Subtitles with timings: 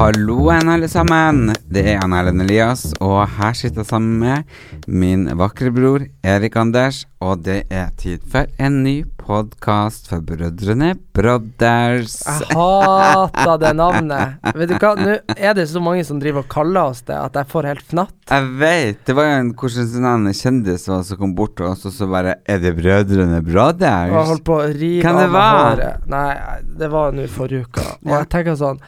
[0.00, 1.50] Halloen, alle sammen.
[1.68, 6.54] Det er Anne Ellen Elias, og her sitter jeg sammen med min vakre bror Erik
[6.56, 7.02] Anders.
[7.20, 12.14] Og det er tid for en ny podkast for Brødrene Brothers.
[12.24, 14.38] Jeg hater det navnet.
[14.56, 17.36] Vet du hva, nå er det så mange som driver og kaller oss det, at
[17.36, 18.14] jeg får helt fnatt.
[18.30, 21.92] Jeg vet, det var jo en hvordan en kjendis som kom bort til oss, og
[21.92, 25.60] så bare Er det Brødrene Og jeg holdt på å rive Kan det av meg
[25.60, 26.08] håret.
[26.16, 26.32] Nei,
[26.80, 27.86] det var nå forrige uke.
[28.06, 28.80] Og jeg tenker sånn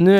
[0.00, 0.14] Nå,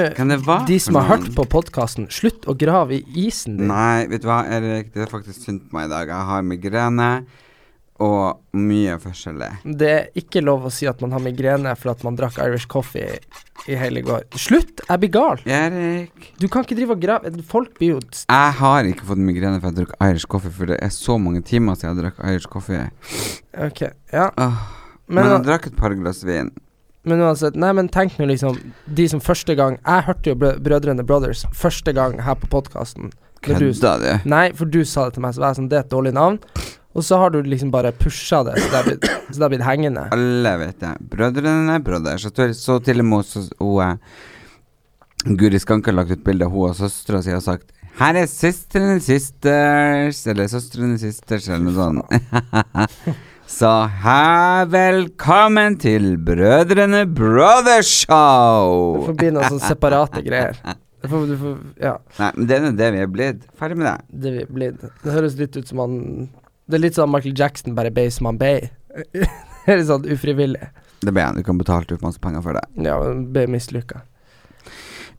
[0.68, 3.70] de som har hørt på podkasten, slutt å grave i isen din.
[3.70, 6.10] Nei, vet du hva, Erik, det er faktisk synd på meg i dag.
[6.12, 7.08] Jeg har migrene
[8.02, 9.48] og mye forskjellig.
[9.78, 12.66] Det er ikke lov å si at man har migrene for at man drakk Irish
[12.68, 13.20] coffee
[13.70, 14.26] i hele går.
[14.36, 14.82] Slutt!
[14.88, 15.40] Jeg blir gal.
[15.46, 19.60] Erik Du kan ikke drive og grave Folk blir jo Jeg har ikke fått migrene
[19.62, 22.20] for at jeg drakk Irish coffee, for det er så mange timer siden jeg drakk
[22.28, 22.90] Irish coffee.
[23.56, 24.28] Ok, ja.
[24.36, 24.60] Åh,
[25.06, 26.52] Men, men jeg drakk et par glass vin.
[27.04, 30.52] Men uansett, nei, men tenk nå liksom De som første gang Jeg hørte jo Brø
[30.62, 33.10] Brødrene Brothers første gang her på podkasten.
[33.42, 34.28] Kødda du?
[34.30, 36.12] Nei, for du sa det til meg, så var jeg sånn Det er et dårlig
[36.14, 36.38] navn.
[36.94, 39.64] Og så har du liksom bare pusha det, så det har blitt, så det blitt
[39.64, 40.02] hengende.
[40.12, 40.90] Alle vet det.
[41.14, 42.26] Brødrene Brothers.
[42.28, 43.98] Så, til- og med så, hun,
[45.40, 48.24] Guri Skanke har lagt ut bilde av hun og søstera si og sagt her er
[48.30, 53.18] Søstrene Sisters, eller Søstrene Sisters, eller noe sånt.
[53.46, 53.70] så
[54.02, 58.20] hei, velkommen til Brødrene Brothers Det
[58.96, 60.58] Du får noen sånne separate greier.
[61.02, 63.42] Du får, du får, ja, Nei, men det er det vi er blitt.
[63.58, 63.96] Ferdig med det.
[64.22, 65.96] det vi blir Det høres litt ut som han
[66.66, 68.70] Det er litt sånn Michael Jackson bare bay som han bay.
[69.66, 70.70] er litt sånn ufrivillig.
[71.02, 71.38] Det ble han.
[71.38, 72.64] Du kan betale ut masse penger for det.
[72.86, 74.04] Ja, men ble mislykka.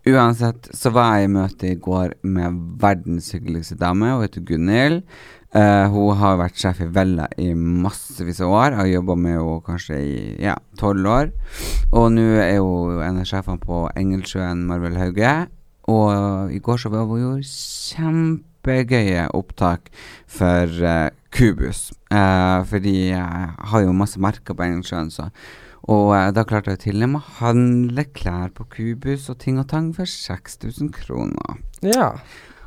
[0.08, 4.10] Uansett, så var jeg i møte i går med verdens hyggeligste dame.
[4.16, 5.04] Hun heter Gunhild.
[5.54, 8.78] Eh, hun har vært sjef i Vella i massevis av år.
[8.80, 11.34] Har jobba med henne kanskje i ja, tolv år.
[11.94, 15.36] Og nå er hun en av sjefene på Engelsjøen Marvel Hauge.
[15.94, 19.92] Og i går så var hun jo kjempegøye opptak
[20.32, 21.92] for uh, Kubus.
[22.08, 25.30] Uh, fordi jeg har jo masse merker på Engelsjøen, så
[25.92, 29.58] og eh, da klarte jeg til og med å handle klær på Kubus og ting
[29.60, 31.58] og tang for 6000 kroner.
[31.84, 32.14] Ja.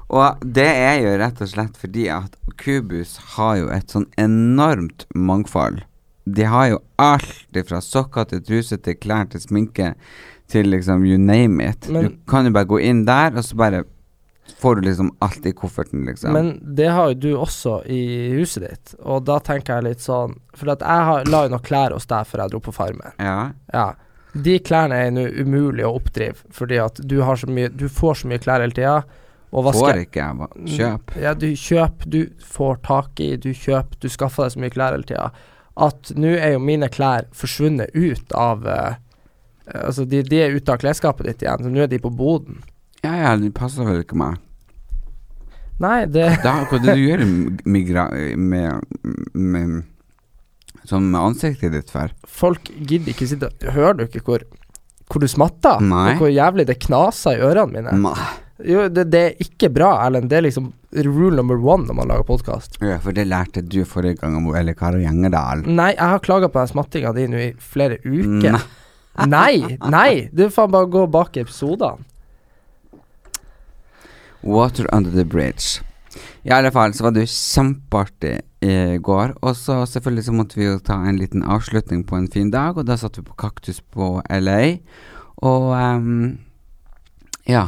[0.09, 5.07] Og det er jo rett og slett fordi at Kubus har jo et sånn enormt
[5.15, 5.83] mangfold.
[6.27, 9.95] De har jo alt fra sokker til truser til klær til sminke
[10.51, 11.89] til liksom you name it.
[11.89, 13.85] Men- du kan jo bare gå inn der, og så bare
[14.61, 16.33] får du liksom alt i kofferten, liksom.
[16.33, 20.37] Men det har jo du også i huset ditt, og da tenker jeg litt sånn
[20.55, 23.13] For at jeg har, la jo noen klær hos deg før jeg dro på Farmen.
[23.19, 23.53] ja.
[23.75, 23.95] Ja.
[24.37, 28.15] De klærne er nå umulig å oppdrive, fordi at du har så mye Du får
[28.23, 29.05] så mye klær hele tida.
[29.57, 30.49] Får ikke jeg.
[30.77, 31.17] Kjøp.
[31.23, 34.97] Ja, du kjøper, du får tak i, du kjøper, du skaffer deg så mye klær
[34.97, 35.31] hele tida.
[35.87, 39.03] At nå er jo mine klær forsvunnet ut av uh,
[39.67, 42.61] Altså, de, de er ute av klesskapet ditt igjen, så nå er de på boden.
[43.03, 44.37] Ja ja, det passer vel ikke meg.
[45.83, 47.25] Nei, det Da, hva det du gjør
[47.69, 48.07] migra
[48.39, 48.87] med,
[49.35, 49.83] med
[50.87, 52.15] Sånn med ansiktet ditt for?
[52.31, 54.47] Folk gidder ikke sitte Hører du ikke hvor,
[55.11, 55.83] hvor du smatter?
[55.83, 56.15] Nei.
[56.15, 57.97] Og hvor jævlig det knaser i ørene mine?
[58.07, 58.29] Nei.
[58.65, 60.31] Jo, det, det er ikke bra, Erlend.
[60.33, 60.71] Det er liksom
[61.05, 62.79] rule number one når man lager podkast.
[62.81, 65.67] Ja, for det lærte du forrige gang om Elle Kari Gjengedal.
[65.69, 68.57] Nei, jeg har klaga på den smattinga di nå i flere uker.
[68.57, 68.65] Nei.
[69.17, 70.29] Nei, nei!
[70.29, 72.05] Er faen bare gå bak i episodene.
[74.45, 75.81] Water under the bridge.
[76.45, 79.33] I alle fall så var det jo kjempeartig i går.
[79.41, 82.77] Og så selvfølgelig så måtte vi jo ta en liten avslutning på en fin dag,
[82.77, 84.61] og da satt vi på Kaktus på LA.
[85.49, 86.37] Og um,
[87.49, 87.67] ja.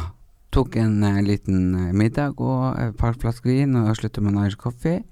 [0.49, 4.47] Tok en eh, liten eh, middag og et par flasker vin og slutta med en
[4.47, 5.03] Irish coffee.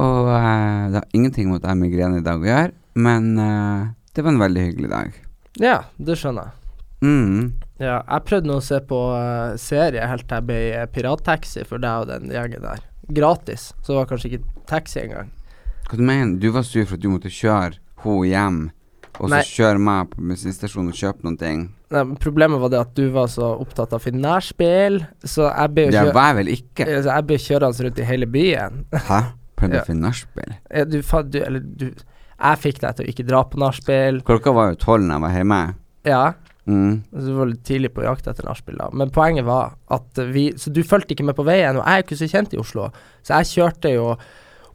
[0.00, 4.40] Og eh, det har ingenting mot migrene i dag å gjøre, men det var en
[4.40, 5.18] veldig hyggelig dag.
[5.60, 6.62] Ja, det skjønner jeg.
[7.04, 7.52] Mm.
[7.76, 11.82] Ja, jeg prøvde nå å se på uh, serie helt til jeg ble pirattaxi for
[11.82, 12.80] deg og den gjengen der.
[13.12, 13.68] Gratis.
[13.82, 15.28] Så det var kanskje ikke taxi engang.
[15.86, 16.48] Hva du mener du?
[16.54, 18.60] var sur for at du måtte kjøre henne hjem,
[19.20, 21.66] og så kjøre meg på bensinstasjonen og kjøpe noen ting?
[21.88, 26.14] Problemet var det at du var så opptatt av finærspill, så jeg ble jo Det
[26.16, 26.86] var jeg vel ikke?
[27.04, 28.80] Så jeg ble kjørende rundt i hele byen.
[28.92, 29.20] Hæ?
[29.56, 29.84] Prøvde Ja.
[29.86, 30.56] finærspill?
[30.90, 31.86] Du, du, eller du
[32.36, 34.18] Jeg fikk deg til å ikke dra på nachspiel.
[34.26, 35.60] Klokka var jo tolv da jeg var hjemme.
[36.04, 36.24] Ja,
[36.66, 37.04] Mm.
[37.14, 38.88] så du var litt tidlig på jakt etter nachspiel, da.
[38.92, 42.02] Men poenget var at vi Så du fulgte ikke med på veien, og jeg er
[42.02, 42.88] jo ikke så kjent i Oslo,
[43.22, 44.16] så jeg kjørte jo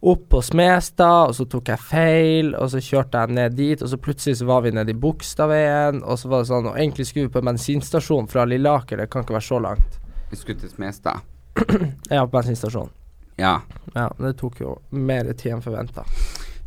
[0.02, 3.90] opp på Smestad, og så tok jeg feil, og så kjørte jeg ned dit, og
[3.92, 7.06] så plutselig så var vi nede i Bogstadveien, og så var det sånn Og egentlig
[7.06, 10.00] skulle vi på en bensinstasjon fra Lilleaker, det kan ikke være så langt.
[10.32, 11.22] Vi skulle til Smestad.
[12.10, 12.90] Ja, på bensinstasjon.
[13.38, 13.60] Ja.
[13.94, 16.04] Ja, men det tok jo mer tid enn forventa.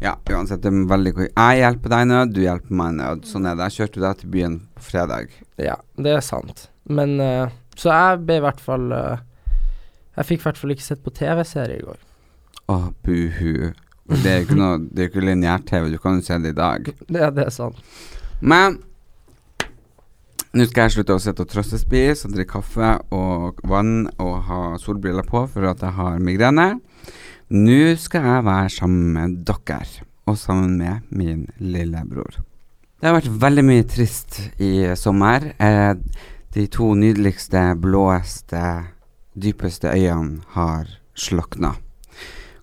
[0.04, 1.28] Ja, uansett, det er veldig gøy.
[1.28, 3.28] Jeg hjelper deg i nød, du hjelper meg i nød.
[3.30, 3.70] Sånn er det.
[3.70, 5.38] Jeg kjørte deg til byen på fredag.
[5.62, 6.68] Ja, det er sant.
[6.86, 9.24] Men uh, Så jeg ble i hvert fall uh,
[10.20, 12.04] Jeg fikk i hvert fall ikke sett på TV-serie i går.
[12.72, 13.72] Å, buhu.
[14.06, 16.54] Det er jo ikke noe Det er jo ikke lineær-TV, du kan jo se det
[16.54, 16.92] i dag.
[17.08, 17.80] Det, det er sant.
[18.42, 18.80] Men
[20.56, 24.60] nå skal jeg slutte å sitte og trøstespise og drikke kaffe og vann og ha
[24.80, 26.68] solbriller på for at jeg har migrene.
[27.52, 29.82] Nå skal jeg være sammen med dere,
[30.26, 32.40] og sammen med min lillebror.
[32.98, 35.52] Det har vært veldig mye trist i sommer.
[35.60, 35.92] Eh,
[36.56, 38.64] de to nydeligste, blåeste,
[39.36, 41.76] dypeste øyene har slokna.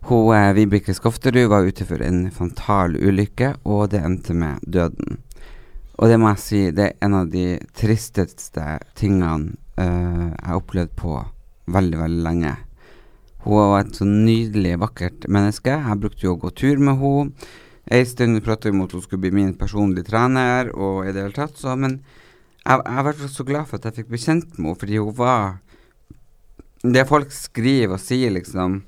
[0.02, 5.20] Hun, eh, Vibeke Skofterud var ute for en fantal ulykke, og det endte med døden.
[6.02, 8.64] Og det må jeg si, det er en av de tristeste
[8.98, 11.14] tingene uh, jeg har opplevd på
[11.70, 12.56] veldig, veldig lenge.
[13.44, 15.76] Hun var et så nydelig, vakkert menneske.
[15.76, 17.50] Jeg brukte jo å gå tur med henne.
[17.92, 21.26] Ei stund pratet vi om at hun skulle bli min personlige trener, og i det
[21.26, 22.00] hele tatt, så Men
[22.64, 25.14] jeg, jeg vært så glad for at jeg fikk bli kjent med henne, fordi hun
[25.18, 25.58] var
[26.82, 28.82] Det folk skriver og sier, liksom,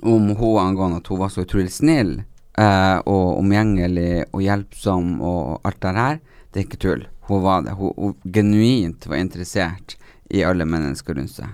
[0.00, 2.14] om hun angående at hun var så utrolig snill
[2.58, 6.22] eh, og omgjengelig og hjelpsom og alt det her,
[6.52, 7.04] det er ikke tull.
[7.28, 7.74] Hun var det.
[7.78, 9.96] Hun, hun genuint var interessert
[10.32, 11.52] i alle mennesker rundt seg.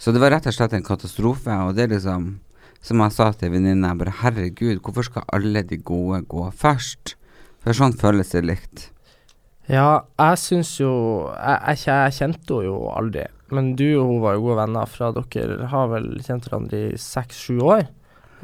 [0.00, 2.38] Så det var rett og slett en katastrofe, og det er liksom
[2.80, 7.12] Som jeg sa til venninna, bare herregud, hvorfor skal alle de gode gå først?
[7.60, 8.86] For sånn føles det likt.
[9.68, 10.92] Ja, jeg syns jo
[11.28, 13.26] jeg, jeg, jeg kjente henne jo aldri.
[13.50, 16.98] Men du og hun var jo gode venner fra dere har vel kjent hverandre i
[17.00, 17.88] seks-sju år.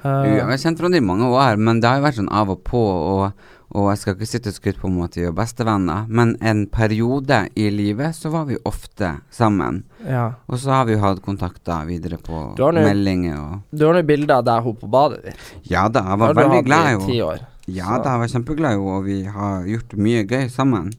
[0.05, 2.33] Uh, Jo, Jeg har kjent hverandre i mange år, men det har jo vært sånn
[2.33, 5.33] av og på, og, og jeg skal ikke sitte og skryte på at vi er
[5.33, 9.85] bestevenner, men en periode i livet så var vi ofte sammen.
[10.05, 10.33] ja.
[10.51, 14.03] Og så har vi jo hatt kontakter videre på Du meldinger og Du har nå
[14.07, 15.55] bilder av deg hun på badet ditt.
[15.71, 17.47] Ja da, jeg Det var veldig glad i henne.
[17.67, 20.93] Ja så- da, jeg var kjempeglad i henne, og vi har gjort mye gøy sammen.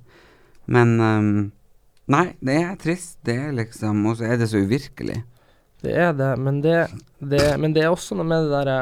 [0.67, 1.51] Men ehm,
[2.11, 3.17] Nei, det er trist.
[3.27, 5.21] Det er liksom Og så er det så uvirkelig.
[5.83, 6.77] Det er det, men det,
[7.19, 8.77] det, men det er også noe med det derre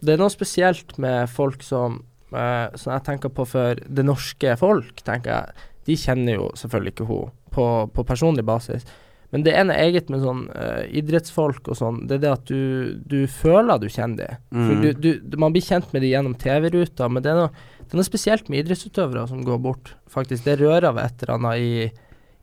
[0.00, 2.00] Det er noe spesielt med folk som
[2.34, 5.68] uh, Som jeg tenker på for det norske folk, tenker jeg.
[5.86, 8.84] De kjenner jo selvfølgelig ikke hun på, på personlig basis.
[9.30, 12.04] Men det ene eget med sånn uh, idrettsfolk og sånn.
[12.10, 14.38] Det er det at du, du føler du kjenner dem.
[14.54, 14.68] Mm.
[14.82, 17.94] du, du, du, man blir kjent med dem gjennom TV-ruta, men det er, noe, det
[17.94, 19.94] er noe spesielt med idrettsutøvere som går bort.
[20.10, 21.74] Faktisk, Det rører ved et eller annet i,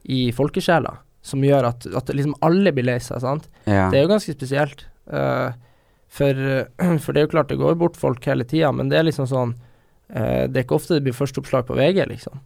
[0.08, 0.96] i folkesjela
[1.28, 3.20] som gjør at, at liksom alle blir lei seg.
[3.24, 3.48] sant?
[3.66, 3.90] Ja.
[3.92, 4.86] Det er jo ganske spesielt.
[5.12, 5.52] Uh,
[6.08, 6.44] for,
[7.04, 9.28] for det er jo klart det går bort folk hele tida, men det er liksom
[9.30, 12.40] sånn uh, Det er ikke ofte det blir førsteoppslag på VG, liksom.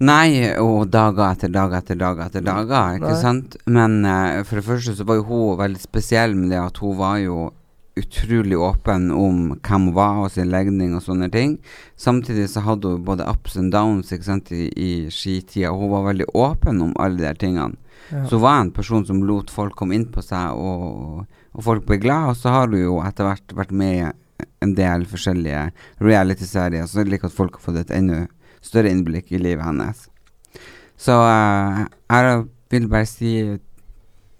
[0.00, 3.20] Nei, og dager etter dager etter dager etter dager, ikke Nei.
[3.20, 3.58] sant?
[3.68, 6.96] Men uh, for det første så var jo hun veldig spesiell med det at hun
[7.00, 7.50] var jo
[7.98, 11.56] utrolig åpen om hvem hun var og sin legning og sånne ting.
[11.98, 15.72] Samtidig så hadde hun både ups and downs sant, i, i skitida.
[15.74, 17.76] Hun var veldig åpen om alle de tingene.
[18.10, 18.24] Ja.
[18.26, 21.86] Så hun var en person som lot folk komme inn på seg, og, og folk
[21.88, 22.32] ble glad.
[22.32, 24.10] Og så har hun jo etter hvert vært med i
[24.64, 25.66] en del forskjellige
[26.00, 28.22] reality-serier, så det er like at folk har fått et enda
[28.64, 30.06] større innblikk i livet hennes.
[31.00, 33.34] Så uh, jeg vil bare si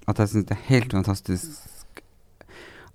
[0.09, 1.70] at jeg syns det er helt fantastisk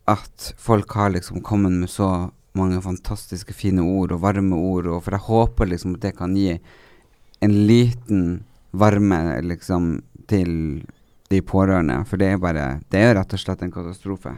[0.06, 5.04] at folk har liksom kommet med så mange fantastiske fine ord og varme ord, og
[5.04, 6.60] for jeg håper liksom at det kan gi
[7.44, 8.44] en liten
[8.76, 9.98] varme liksom
[10.30, 10.84] til
[11.30, 14.38] de pårørende, for det er bare Det er rett og slett en katastrofe.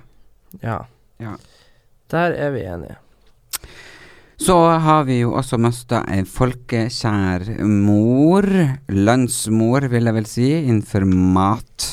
[0.64, 0.86] Ja.
[1.20, 1.36] Ja.
[2.12, 2.98] Der er vi enige.
[4.38, 8.46] Så har vi jo også mista ei folkekjær mor,
[8.88, 11.88] landsmor vil jeg vel si, innenfor mat.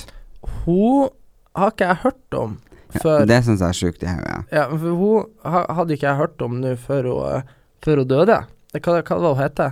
[0.64, 1.08] Hun
[1.56, 2.58] har ikke jeg hørt om
[3.02, 4.38] før det syns jeg er sjukt i hodet.
[4.54, 7.52] Ja, for hun hadde ikke jeg hørt om nå før eh,
[7.84, 8.40] før hun døde.
[8.74, 9.68] Hva, hva var hun hete?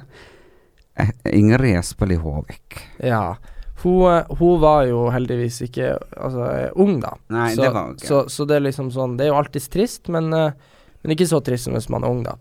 [1.00, 2.82] Eh, Ingrid Espelid Håvik.
[3.02, 3.36] Ja.
[3.82, 6.50] Hun, eh, hun var jo heldigvis ikke altså,
[6.80, 7.16] ung, da.
[7.34, 8.10] Nei, så, det var hun ikke.
[8.10, 11.40] Så, så det er liksom sånn Det er jo alltids trist, men, Men ikke så
[11.42, 12.36] trist som hvis man er ung, da.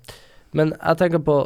[0.57, 1.39] Men jeg tenker på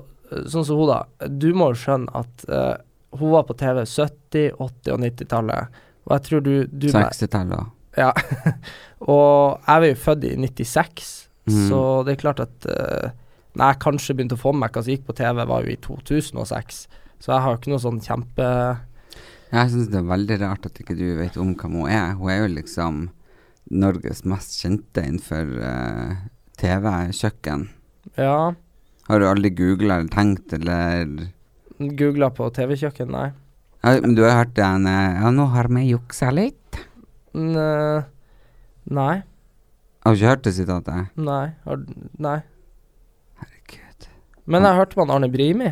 [0.51, 1.29] sånn som hun, da.
[1.29, 2.75] Du må jo skjønne at uh,
[3.15, 5.79] hun var på TV 70-, 80- og 90-tallet.
[6.05, 7.71] Og jeg tror du, du 60-tallet òg.
[7.95, 8.11] Ja.
[9.13, 11.11] og jeg var jo født i 96,
[11.47, 11.61] mm.
[11.69, 13.13] så det er klart at uh,
[13.55, 15.71] Når jeg kanskje begynte å få med meg hva som gikk på TV, var jo
[15.71, 16.81] i 2006.
[17.23, 18.47] Så jeg har jo ikke noe sånn kjempe
[19.53, 22.17] Jeg syns det er veldig rart at ikke du vet om hvem hun er.
[22.19, 23.05] Hun er jo liksom
[23.71, 26.19] Norges mest kjente innenfor uh,
[26.59, 27.69] TV-kjøkken.
[28.19, 28.53] Ja.
[29.07, 31.31] Har du aldri googla eller tenkt, eller
[31.77, 33.29] Googla på TV-kjøkken, nei.
[33.83, 36.79] ja, Men du har hørt den eh, Ja, nå har vi juksa litt.
[37.35, 39.15] Nei.
[40.05, 41.07] Har du ikke hørt det sitatet?
[41.17, 41.47] Nei.
[41.65, 41.81] Har,
[42.21, 42.37] nei.
[43.41, 44.07] Herregud.
[44.45, 45.71] Men jeg hørte man Arne Brimi.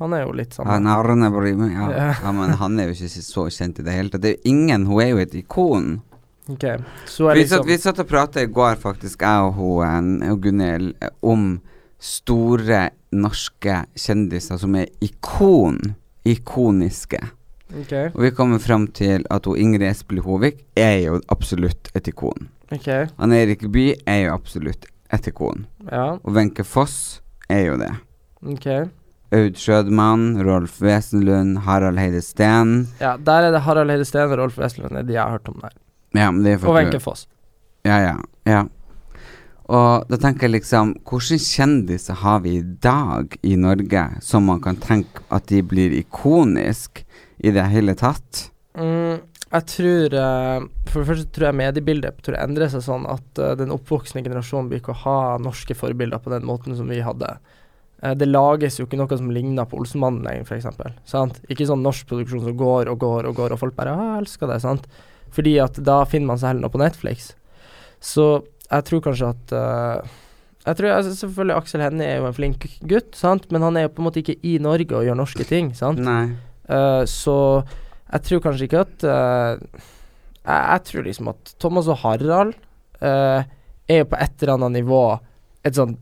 [0.00, 1.88] Han er jo litt sånn Han Arne Brimi, ja.
[1.92, 2.04] Ja.
[2.22, 2.30] ja.
[2.32, 4.22] Men han er jo ikke så kjent i det hele tatt.
[4.24, 5.90] Det er jo ingen Hun er jo et ikon.
[6.50, 6.78] Okay.
[7.06, 10.22] Så er Vi satt, liksom vi satt og pratet i går, faktisk, jeg og hun
[10.22, 11.60] eh, og Gunhild, eh, om
[12.00, 15.78] store norske kjendiser som er ikon.
[16.26, 17.20] Ikoniske.
[17.70, 17.92] Ok.
[18.14, 22.48] Og vi kommer fram til at hun Ingrid Espelid Hovig er jo absolutt et ikon.
[22.70, 23.08] Okay.
[23.18, 25.66] Han Erik Bye er jo absolutt et ikon.
[25.90, 26.16] Ja.
[26.22, 27.92] Og Wenche Foss er jo det.
[28.56, 28.88] Okay.
[29.30, 32.88] Aud Schødmann, Rolf Wesenlund, Harald Heide Steen.
[32.98, 34.96] Ja, der er det Harald Heide Steen og Rolf Wesenlund.
[34.96, 35.76] Det er de jeg har hørt om der.
[36.14, 37.28] Ja, men det for Og Wenche Foss.
[37.86, 38.64] Ja, ja, ja.
[39.70, 44.58] Og da tenker jeg liksom Hvilke kjendiser har vi i dag i Norge som man
[44.62, 47.04] kan tenke at de blir ikonisk
[47.40, 48.48] i det hele tatt?
[48.78, 49.20] Mm,
[49.50, 53.40] jeg tror eh, For det første tror jeg mediebildet tror jeg endrer seg sånn at
[53.42, 57.00] eh, den oppvoksende generasjonen blir ikke å ha norske forbilder på den måten som vi
[57.02, 57.32] hadde.
[58.04, 60.68] Eh, det lages jo ikke noe som ligner på Olsenmannen lenger, f.eks.
[61.10, 61.40] Sant?
[61.50, 64.50] Ikke sånn norsk produksjon som går og går og går, og folk bare «Å, elsker
[64.52, 64.60] det.
[64.62, 64.86] sant?
[65.34, 67.32] Fordi at da finner man seg heller noe på Netflix.
[68.02, 68.30] Så
[68.70, 69.52] jeg tror kanskje at
[70.64, 73.48] Jeg tror altså, Selvfølgelig Aksel Hennie er jo en flink gutt, sant?
[73.52, 75.72] men han er jo på en måte ikke i Norge og gjør norske ting.
[75.76, 76.00] sant?
[76.02, 76.32] Nei.
[76.70, 77.36] Eh, så
[78.12, 79.58] jeg tror kanskje ikke at uh,
[80.42, 82.54] jeg, jeg tror liksom at Thomas og Harald
[83.02, 83.42] uh,
[83.90, 85.02] er jo på et eller annet nivå
[85.66, 85.96] et sånn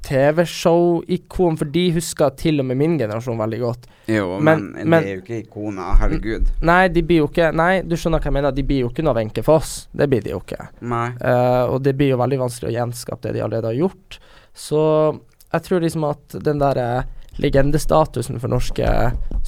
[0.00, 3.86] TV-show-ikon, for de husker til og med min generasjon veldig godt.
[4.08, 5.94] Jo, Men- men, men- det er jo ikke ikoner.
[6.00, 6.48] Herregud.
[6.62, 9.04] Nei, de blir jo ikke Nei, du skjønner hva jeg mener, de blir jo ikke
[9.04, 9.88] noe Wenche Foss.
[9.94, 10.68] Det blir de jo ikke.
[10.80, 11.10] Nei.
[11.20, 14.18] Uh, og det blir jo veldig vanskelig å gjenskape det de allerede har gjort.
[14.54, 15.20] Så
[15.52, 17.02] jeg tror liksom at den der eh,
[17.40, 18.86] legendestatusen for norske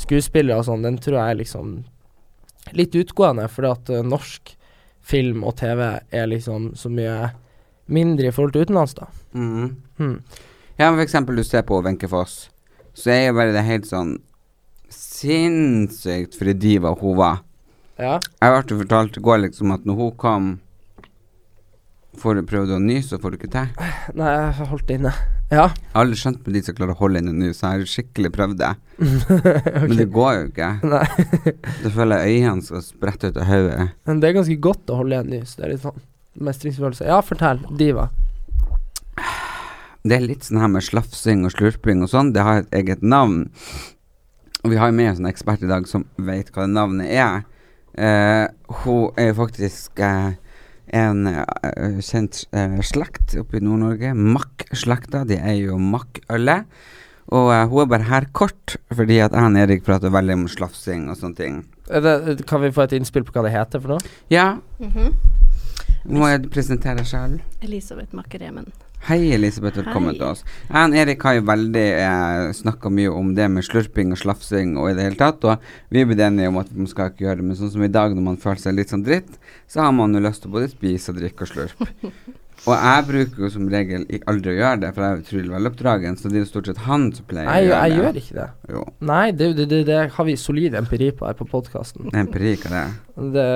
[0.01, 1.77] skuespillere og sånn, den tror jeg er liksom
[2.79, 4.55] litt utgående, fordi at uh, norsk
[5.03, 5.83] film og TV
[6.15, 7.33] er liksom så mye
[7.93, 9.09] mindre i forhold til utenlands, da.
[9.35, 9.71] Mm.
[9.99, 10.19] Hmm.
[10.79, 12.47] Ja, for eksempel du ser på Wenche Foss,
[12.95, 14.17] så er jo bare det helt sånn
[14.93, 17.43] sinnssykt for en diva hun var.
[18.01, 18.19] Ja.
[18.41, 20.53] Jeg ble jo fortalt i går liksom at når hun kom
[22.21, 23.71] Får du prøvd å nyse, så får du ikke til.
[24.21, 25.13] Nei, jeg har holdt det inne.
[25.53, 25.67] Ja.
[25.69, 27.91] Jeg har aldri skjønt med de som klarer å holde inne nå, så jeg har
[27.93, 28.71] skikkelig prøvd det.
[29.83, 30.69] Men det går jo ikke.
[30.89, 31.03] Nei.
[31.83, 33.91] Da føler jeg øynene skal sprette ut av hodet.
[34.09, 35.53] Men det er ganske godt å holde igjen nys.
[35.59, 36.01] Det er litt sånn
[36.49, 37.05] mestringsfølelse.
[37.11, 37.61] Ja, fortell.
[37.77, 38.09] Diva.
[40.03, 42.33] Det er litt sånn her med slafsing og slurping og sånn.
[42.33, 43.45] Det har et eget navn.
[44.63, 47.45] Og vi har med en sånn ekspert i dag som vet hva det navnet er.
[47.93, 48.49] Uh,
[48.87, 50.33] hun er jo faktisk eh,
[50.93, 54.13] en uh, kjent uh, slekt oppe i Nord-Norge.
[54.15, 55.25] Mack-slekta.
[55.29, 56.67] De er jo Mack-ølet.
[57.33, 60.49] Og uh, hun er bare her kort fordi at jeg og Erik prater veldig om
[60.53, 61.61] slafsing og sånne ting.
[61.89, 64.13] Det, kan vi få et innspill på hva det heter for noe?
[64.33, 65.13] Ja, Mhm.
[66.13, 67.39] må jeg presentere sjøl?
[67.63, 68.67] Elisabeth Makkeremen.
[69.03, 69.81] Hei, Elisabeth.
[69.81, 70.19] Velkommen Hei.
[70.21, 70.45] til oss.
[70.69, 74.77] Jeg og Erik har jo veldig eh, snakka mye om det med slurping og slafsing
[74.79, 77.25] og i det hele tatt, og vi er blitt enige om at man skal ikke
[77.25, 79.83] gjøre det, men sånn som i dag, når man føler seg litt sånn dritt, så
[79.83, 81.89] har man jo lyst til å både spise og drikke og slurpe.
[82.69, 86.21] og jeg bruker jo som regel aldri å gjøre det, for jeg er utrolig veloppdragen,
[86.21, 88.07] så det er jo stort sett han som pleier Nei, å jeg, gjøre jeg det.
[88.07, 88.49] gjør ikke det.
[88.77, 88.85] Jo.
[89.11, 92.15] Nei, det, det, det, har vi solid empiri på her på podkasten.
[92.23, 92.97] Empiri, hva det er.
[93.35, 93.51] Det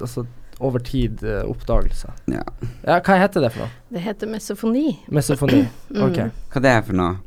[0.00, 0.24] Altså
[0.58, 2.12] over tid uh, oppdagelse.
[2.32, 2.42] Ja.
[2.82, 3.72] Ja, hva heter det for noe?
[3.92, 4.88] Det heter mesofoni.
[5.12, 5.62] Mesofoni.
[5.92, 6.02] Mm.
[6.06, 6.20] Ok.
[6.54, 7.18] Hva det er for noe?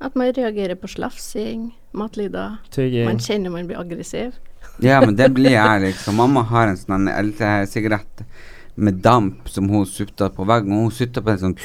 [0.00, 2.60] At man reagerer på slafsing, matlyder.
[2.72, 3.04] Tygging.
[3.08, 4.38] Man kjenner man blir aggressiv.
[4.80, 6.16] Ja, men det blir jeg, liksom.
[6.16, 8.24] Mamma har en sånn LT-sigarett
[8.80, 11.56] med damp som hun sutter på veggen, og hun sutter på en sånn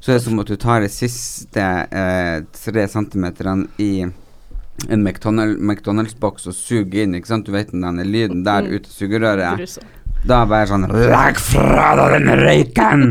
[0.00, 4.06] Så det er som at du tar de siste eh, tre centimeterne i
[4.88, 7.46] en McDonald- McDonald's-boks og suger inn, ikke sant?
[7.46, 9.78] Du vet den lyden der ut av sugerøret?
[10.26, 13.04] da Da jeg sånn Legg fra deg den røyken!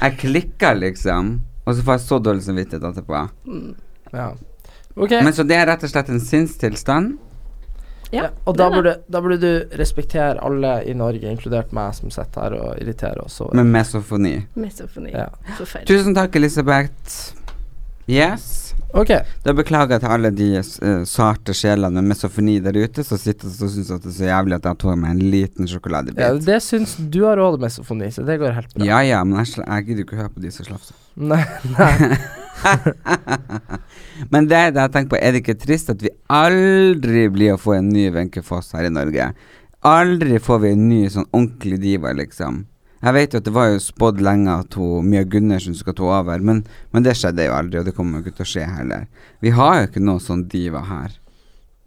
[0.00, 1.40] Jeg klikker, liksom.
[1.66, 3.24] Og så får jeg så dårlig samvittighet etterpå.
[3.46, 3.74] Mm.
[4.12, 4.30] Ja.
[4.96, 5.20] Okay.
[5.22, 7.18] Men så det er rett og slett en sinnstilstand?
[8.10, 12.42] Ja, og da burde, da burde du respektere alle i Norge, inkludert meg, som sitter
[12.42, 13.38] her og irriterer oss.
[13.54, 14.32] Med mesofoni.
[14.58, 15.12] Mesofoni.
[15.14, 15.28] Ja.
[15.86, 17.36] Tusen takk, Elisabeth.
[18.10, 18.69] Yes.
[18.96, 19.10] Ok,
[19.44, 23.46] Da beklager jeg til alle de uh, sarte sjelene med mesofoni der ute som sitter
[23.46, 26.18] og syns det er så jævlig at jeg tok meg en liten sjokoladebit.
[26.18, 28.84] ja, det syns du har råd med mesofoni, så det går helt bra.
[28.88, 30.98] ja, ja, men jeg, jeg gidder ikke å høre på de som slafser.
[31.30, 31.42] Nei,
[31.76, 32.16] nei.
[34.32, 37.60] Men det, det jeg tenker på, er det ikke trist at vi aldri blir å
[37.60, 39.30] få en ny Wenche Foss her i Norge?
[39.86, 42.62] Aldri får vi en ny sånn ordentlig diva, liksom.
[43.00, 46.04] Jeg vet jo at det var jo spådd lenge at hun, Mia Gundersen skal ta
[46.20, 48.68] over, men, men det skjedde jo aldri, og det kommer jo ikke til å skje
[48.68, 49.06] heller.
[49.40, 51.16] Vi har jo ikke noe sånn diva her.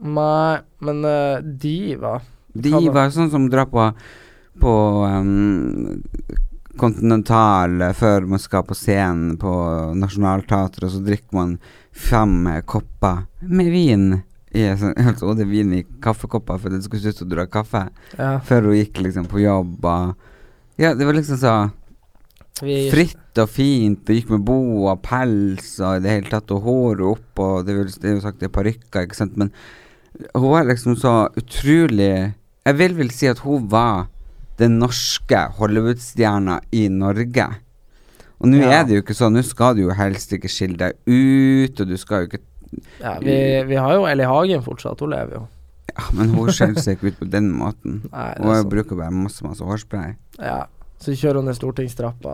[0.03, 2.17] Nei, men uh, diva
[2.53, 3.85] Diva sånn som drar på
[4.59, 4.73] på
[5.05, 5.93] um,
[6.77, 9.53] Continental eh, før man skal på scenen på
[9.97, 11.55] Nationaltheatret, og så drikker man
[11.93, 14.07] fem eh, kopper med vin.
[14.53, 17.29] I, sånn, altså, og det er vin i kaffekopper, for det skulle se ut som
[17.29, 17.87] du drakk kaffe.
[18.17, 20.29] Ja, Før hun gikk liksom på jobb og
[20.81, 21.53] Ja, det var liksom så
[22.61, 26.51] vi, fritt og fint, Det gikk med bo og pels og i det hele tatt,
[26.53, 29.35] og håret opp, og det, vil, det er jo sagt det er parykker, ikke sant,
[29.37, 29.51] men
[30.35, 34.07] hun var liksom så utrolig Jeg vil vel si at hun var
[34.61, 37.47] den norske Hollywood-stjerna i Norge.
[38.39, 38.69] Og nå Ja.
[38.79, 41.89] er det jo ikke sånn, nå skal du jo helst ikke skille deg ut, og
[41.89, 42.43] du skal jo ikke
[43.01, 43.33] ja, vi,
[43.69, 45.43] vi har jo Ellie Hagen fortsatt, hun lever jo.
[45.91, 48.03] Ja, men hun skjeller seg ikke ut på den måten.
[48.13, 48.71] Nei, Hun sånn.
[48.71, 50.15] bruker bare masse, masse hårspray.
[50.39, 50.63] Ja,
[51.03, 52.33] så kjører hun ned stortingstrappa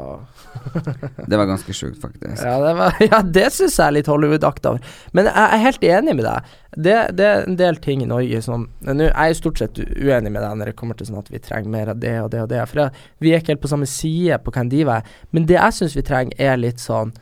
[1.32, 2.44] Det var ganske sjukt, faktisk.
[2.46, 4.76] Ja, det, var, ja, det syns jeg er litt Hollywood-akta.
[5.18, 6.52] Men jeg er helt enig med deg.
[6.78, 10.44] Det, det er en del ting i Norge som Jeg er stort sett uenig med
[10.46, 12.52] deg når det kommer til sånn at vi trenger mer av det og det og
[12.54, 12.62] det.
[12.70, 15.12] For jeg, vi er ikke helt på samme side på hvem de er.
[15.34, 17.16] Men det jeg syns vi trenger, er litt sånn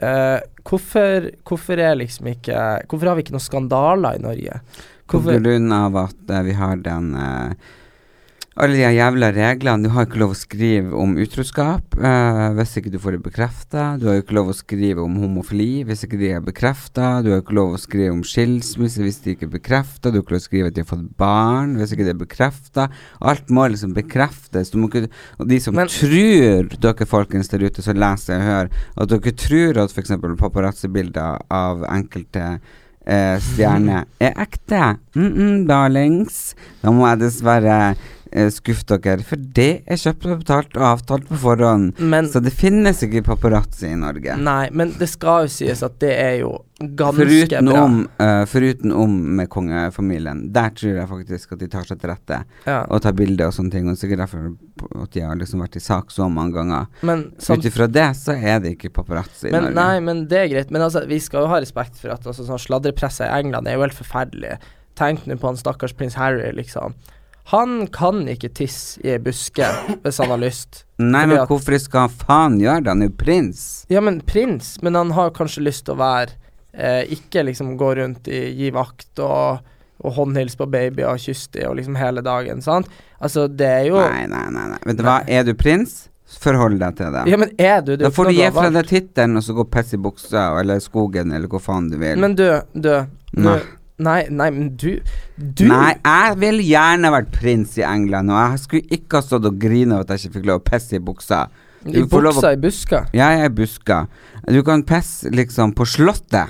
[0.00, 4.62] uh, hvorfor, hvorfor er liksom ikke Hvorfor har vi ikke noen skandaler i Norge?
[5.10, 7.52] På grunn av at uh, vi har den uh,
[8.56, 9.84] alle de jævla reglene.
[9.84, 13.82] Du har ikke lov å skrive om utroskap uh, hvis ikke du får det bekrefta.
[14.00, 17.18] Du har ikke lov å skrive om homofili hvis ikke de er bekrefta.
[17.20, 20.08] Du har ikke lov å skrive om skilsmisse hvis de ikke er bekrefta.
[20.08, 22.22] Du har ikke lov å skrive at de har fått barn hvis ikke det er
[22.22, 22.88] bekrefta.
[23.20, 24.72] Alt må liksom bekreftes.
[24.72, 25.04] Ikke,
[25.36, 29.36] og de som Men- tror, dere folkens der ute som leser og hører, at dere
[29.36, 30.16] tror at f.eks.
[30.40, 32.56] paparazzi-bilder av enkelte
[33.06, 34.96] eh, stjerner er ekte.
[35.14, 36.54] Mm -mm, darlings.
[36.82, 37.94] Da må jeg dessverre
[38.32, 41.98] eh, skuffe dere, for det er kjøpt og betalt og avtalt på forhånd.
[42.00, 44.36] men Så det finnes ikke paparazzi i Norge.
[44.38, 47.82] Nei, men det skal jo sies at det er jo ganske Foruten bra.
[47.84, 50.52] om, uh, foruten om med kongefamilien.
[50.52, 52.84] Der tror jeg faktisk at de tar seg til rette Ja.
[52.90, 53.88] og tar bilder og sånne ting.
[53.88, 54.56] Og sikkert derfor
[55.02, 56.86] at de har liksom vært i sak så mange ganger.
[57.02, 59.74] Men Så ut ifra det så er det ikke paparazzi i Men Norge.
[59.74, 60.70] nei, men det er greit.
[60.70, 63.74] Men altså, vi skal jo ha respekt for at altså, sånn sladrepresset i England er
[63.74, 64.58] jo helt forferdelig.
[64.96, 66.94] Tenk nå på han stakkars prins Harry, liksom.
[67.52, 69.66] Han kan ikke tisse i ei buske
[70.02, 70.80] hvis han har lyst.
[70.98, 72.90] Nei, men at- hvorfor skal han faen gjøre det?
[72.90, 73.60] Han er jo prins.
[73.92, 76.34] Ja, men prins, men han har kanskje lyst til å være
[76.74, 79.62] eh, Ikke liksom gå rundt i gi vakt og,
[80.02, 82.90] og håndhilse på babyer og kysse dem og liksom hele dagen, sant?
[83.20, 84.66] Altså, det er jo Nei, nei, nei.
[84.74, 84.80] nei.
[84.90, 86.08] Vet du hva, er du prins?
[86.42, 87.22] Forhold deg til det.
[87.30, 88.02] Ja, men er du det?
[88.02, 91.30] da får du gi fra deg tittelen, og så gå piss i buksa, eller skogen,
[91.32, 92.18] eller hvor faen du vil.
[92.18, 92.42] Men du,
[92.74, 92.90] du,
[93.30, 93.46] du
[93.98, 94.26] Nei.
[94.28, 95.00] Nei, men du
[95.38, 99.46] Du Nei, jeg ville gjerne vært prins i England, og jeg skulle ikke ha stått
[99.48, 101.46] og grina av at jeg ikke fikk lov å pisse i buksa.
[101.86, 103.06] I Du I buksa, å- i buska.
[103.14, 104.06] Ja, Jeg er buska.
[104.48, 106.48] Du kan pisse liksom på slottet.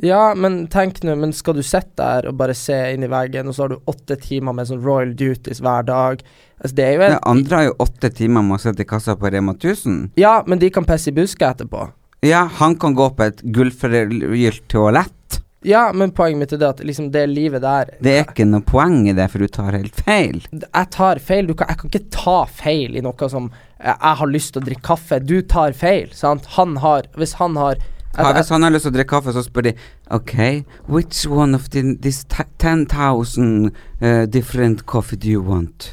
[0.00, 3.48] Ja, men tenk nå, men skal du sitte der og bare se inn i veggen,
[3.48, 6.20] og så har du åtte timer med sånn royal duties hver dag?
[6.62, 8.84] Altså, det er jo en Det andre har jo åtte timer med å sitte i
[8.84, 10.10] kassa på Rema 1000.
[10.16, 11.90] Ja, men de kan pisse i buska etterpå.
[12.22, 15.40] Ja, han kan gå på et gullforgylt toalett.
[15.60, 18.62] Ja, men poenget mitt er det at liksom det livet der Det er ikke noe
[18.62, 20.38] poeng i det, for du tar helt feil.
[20.54, 21.48] Jeg tar feil.
[21.50, 24.62] Du kan, jeg kan ikke ta feil i noe som eh, Jeg har lyst til
[24.62, 25.18] å drikke kaffe.
[25.18, 26.46] Du tar feil, sant?
[26.58, 27.80] Han har Hvis han har
[28.14, 29.74] Ja, hvis han har lyst til å drikke kaffe, så spør de
[30.14, 33.68] OK, which one of the, these 10,000
[34.00, 35.92] uh, different coffee do you want?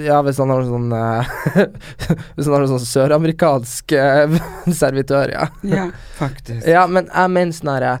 [0.00, 1.28] Ja, hvis han har sånn uh,
[2.36, 4.38] Hvis han har sånn søramerikansk uh,
[4.82, 5.48] servitør, ja.
[5.62, 6.64] Ja, faktisk.
[6.68, 7.98] Ja, men jeg mener sånn herre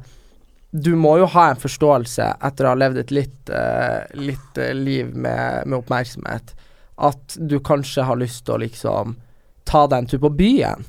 [0.70, 4.72] Du må jo ha en forståelse etter å ha levd et litt, uh, litt uh,
[4.76, 6.52] liv med, med oppmerksomhet,
[7.00, 9.16] at du kanskje har lyst til å liksom
[9.68, 10.84] ta deg en tur på byen.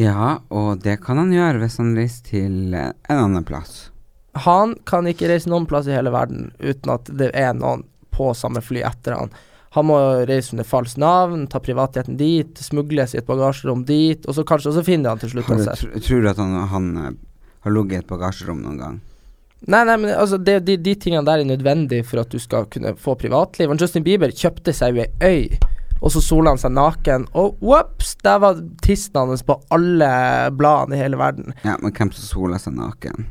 [0.00, 3.90] Ja, og det kan han gjøre hvis han reiser til eh, en annen plass.
[4.46, 7.82] Han kan ikke reise noen plass i hele verden uten at det er noen
[8.14, 9.32] på samme fly etter han.
[9.76, 14.34] Han må reise under falskt navn, ta privatjeten dit, smugles i et bagasjerom dit, og
[14.34, 16.88] så kanskje og så finner han til slutt Har du, tror du at han, han
[17.64, 19.00] har ligget i et bagasjerom noen gang?
[19.68, 22.68] Nei, nei, men altså, det, de, de tingene der er nødvendig for at du skal
[22.72, 23.68] kunne få privatliv.
[23.68, 25.58] Og Justin Bieber kjøpte seg jo ei øy,
[26.00, 30.08] og så sola han seg naken, og whoops, der var tissen hans på alle
[30.56, 31.52] bladene i hele verden.
[31.66, 33.28] Ja, men hvem som sola seg naken?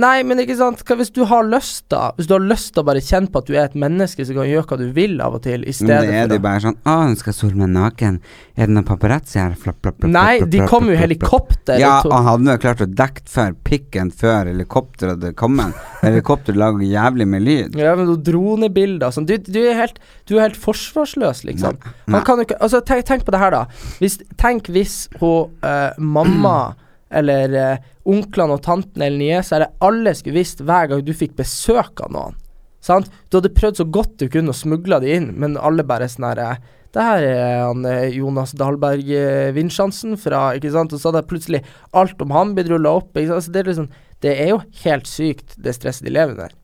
[0.00, 2.14] Nei, men ikke sant, hvis du har lyst, da?
[2.16, 4.38] Hvis du har lyst til å bare kjenne på at du er et menneske som
[4.38, 6.44] kan gjøre hva du vil av og til, i Men stedet det er det de
[6.46, 8.16] bare sånn Å, hun skal sole meg naken.
[8.56, 9.52] Er det noen paparazzi her?
[9.52, 11.76] Flapp, flapp, flapp, Nei, de kom jo i helikopter.
[11.82, 15.76] Ja, og hadde jo klart å dekke for pikken før helikopteret hadde kommet.
[16.06, 17.76] Helikopteret lager jævlig med lyd.
[17.78, 19.28] Ja, men dronebilder og sånn.
[19.28, 21.76] Du, du, er helt, du er helt forsvarsløs, liksom.
[22.08, 23.90] Man kan jo ikke Altså, tenk, tenk på det her, da.
[24.00, 26.56] Hvis, tenk hvis hun uh, mamma
[27.12, 31.36] eller eh, onklene og tantene eller niesa eller alle skulle visst hver gang du fikk
[31.38, 32.38] besøk av noen.
[32.82, 33.10] Sant?
[33.30, 36.26] Du hadde prøvd så godt du kunne å smugle de inn, men alle bare sånn
[36.32, 40.92] her eh, det her er han eh, Jonas Dahlberg eh, Vinsjansen fra Ikke sant?
[40.92, 41.62] Og så hadde jeg plutselig
[41.96, 43.14] alt om han blitt rulla opp.
[43.14, 43.38] Ikke sant?
[43.38, 43.88] Altså, det, er liksom,
[44.24, 46.54] det er jo helt sykt, det stresset de lever der.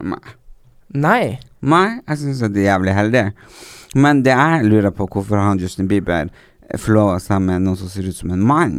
[0.00, 0.22] Nei.
[0.94, 1.22] Nei.
[1.64, 3.34] Nei, jeg syns de er jævlig heldige.
[3.94, 6.32] Men det jeg lurer på, hvorfor han Justin Bieber
[6.80, 8.78] forlova seg med noen som ser ut som en mann?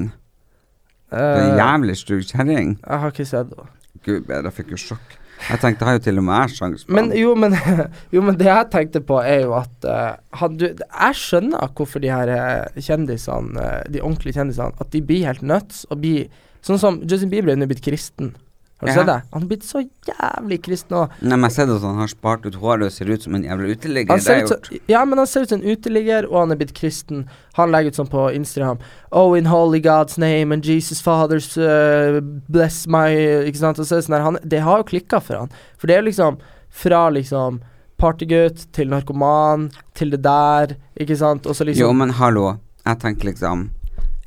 [1.14, 2.78] Eh, jævlig stygg kjerring.
[2.82, 3.72] jeg har ikke sett henne.
[4.06, 5.16] Gud bedre, jeg fikk jo sjokk.
[5.50, 7.58] Jeg tenkte har jo til og med jeg sjanse på Men jo, men,
[8.16, 12.02] jo, men det jeg tenkte på, er jo at uh, han, du, Jeg skjønner hvorfor
[12.02, 16.32] de her eh, kjendisene, de ordentlige kjendisene, at de blir helt nuts og blir
[16.66, 18.32] Sånn som Justin Bieber er nå blitt kristen.
[18.80, 18.96] Har du Ja.
[18.98, 19.22] sett det?
[19.32, 21.04] Han er blitt så jævlig kristen nå.
[21.22, 23.36] Nei, men jeg har sett at han har spart ut håret og ser ut som
[23.36, 24.18] en jævla uteligger.
[24.18, 24.70] Det har jeg gjort.
[24.92, 27.26] ja, men han ser ut som en uteligger, og han er blitt kristen.
[27.56, 28.78] Han legger ut sånn på Instagram
[29.12, 33.08] Oh, in holy God's name and Jesus Fathers uh, bless my
[33.48, 33.80] Ikke sant?
[33.80, 35.50] Og så er det sånn der, han, det har jo klikka for han.
[35.78, 36.38] For det er jo liksom
[36.70, 37.62] fra liksom
[37.98, 41.46] partygutt til narkoman til det der, ikke sant?
[41.48, 42.58] Og så liksom Jo, men hallo.
[42.86, 43.70] Jeg tenker liksom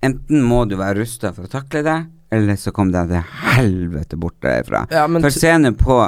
[0.03, 1.99] Enten må du være rusta for å takle det,
[2.31, 4.85] eller så kom deg til helvete bort derfra.
[4.93, 6.01] Ja, For scenen på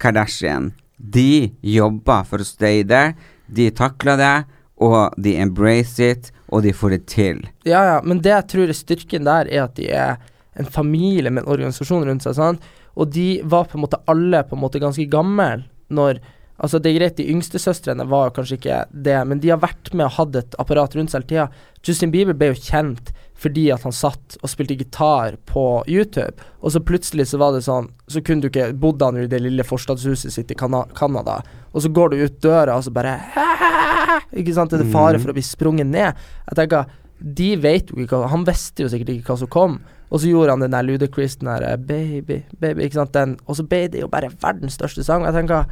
[0.00, 0.72] Kardashian.
[0.96, 3.14] De jobber for å stay there.
[3.50, 4.34] De takler det,
[4.80, 7.40] og de embrace it, og de får det til.
[7.68, 10.20] Ja, ja, men det jeg tror er styrken der, er at de er
[10.58, 12.68] en familie med en organisasjon rundt seg, sant?
[12.98, 16.22] Og de var på en måte alle på en måte ganske gamle når
[16.60, 19.94] Altså, det er greit, de yngste søstrene var kanskje ikke det, men de har vært
[19.96, 21.46] med og hatt et apparat rundt seg hele tida.
[21.88, 26.74] Justin Bieber ble jo kjent fordi at han satt og spilte gitar på YouTube, og
[26.74, 29.38] så plutselig så var det sånn Så kunne du ikke Bodde han jo i det
[29.40, 31.38] lille forstadshuset sitt i Cana- Canada,
[31.72, 33.14] og så går du ut døra, og så bare
[34.36, 36.18] Ikke sant, det er fare for å bli sprunget ned.
[36.50, 39.74] Jeg tenker de vet jo ikke Han visste jo sikkert ikke hva som kom.
[40.10, 43.36] Og så gjorde han den der Ludacris, den der eh, Baby, baby, ikke sant, den.
[43.46, 45.26] Og så ble det jo bare verdens største sang.
[45.28, 45.68] Jeg tenker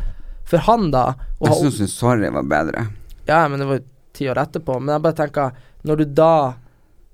[0.49, 1.07] For han, da
[1.45, 2.87] Jeg syns Sorry var bedre.
[3.29, 3.87] Ja, men det var jo
[4.19, 4.79] ti år etterpå.
[4.81, 5.57] Men jeg bare tenker
[5.89, 6.33] Når du da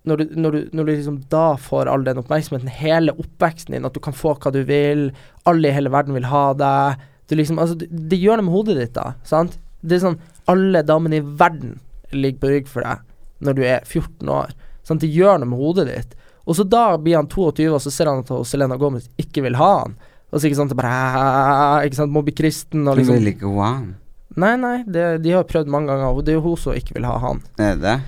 [0.05, 3.87] når du, når, du, når du liksom da får all den oppmerksomheten, hele oppveksten din,
[3.89, 5.09] at du kan få hva du vil,
[5.49, 8.55] alle i hele verden vil ha deg du liksom, altså, det, det gjør noe med
[8.55, 9.15] hodet ditt, da.
[9.25, 9.57] Sant?
[9.85, 11.79] Det er sånn Alle damene i verden
[12.13, 13.01] ligger på rygg for deg
[13.45, 14.53] når du er 14 år.
[14.87, 15.03] Sant?
[15.03, 16.13] Det gjør noe med hodet ditt.
[16.45, 19.57] Og så da blir han 22, og så ser han at Selena Gomez ikke vil
[19.59, 19.97] ha han.
[20.31, 23.53] Og så ikke sant, bare Ikke sant, må bli kristen og Hun liksom vil ikke
[23.57, 23.93] ha han.
[24.41, 26.97] Nei, nei, det, de har prøvd mange ganger, og det er jo hun som ikke
[26.97, 27.43] vil ha han.
[27.57, 27.99] Er det det?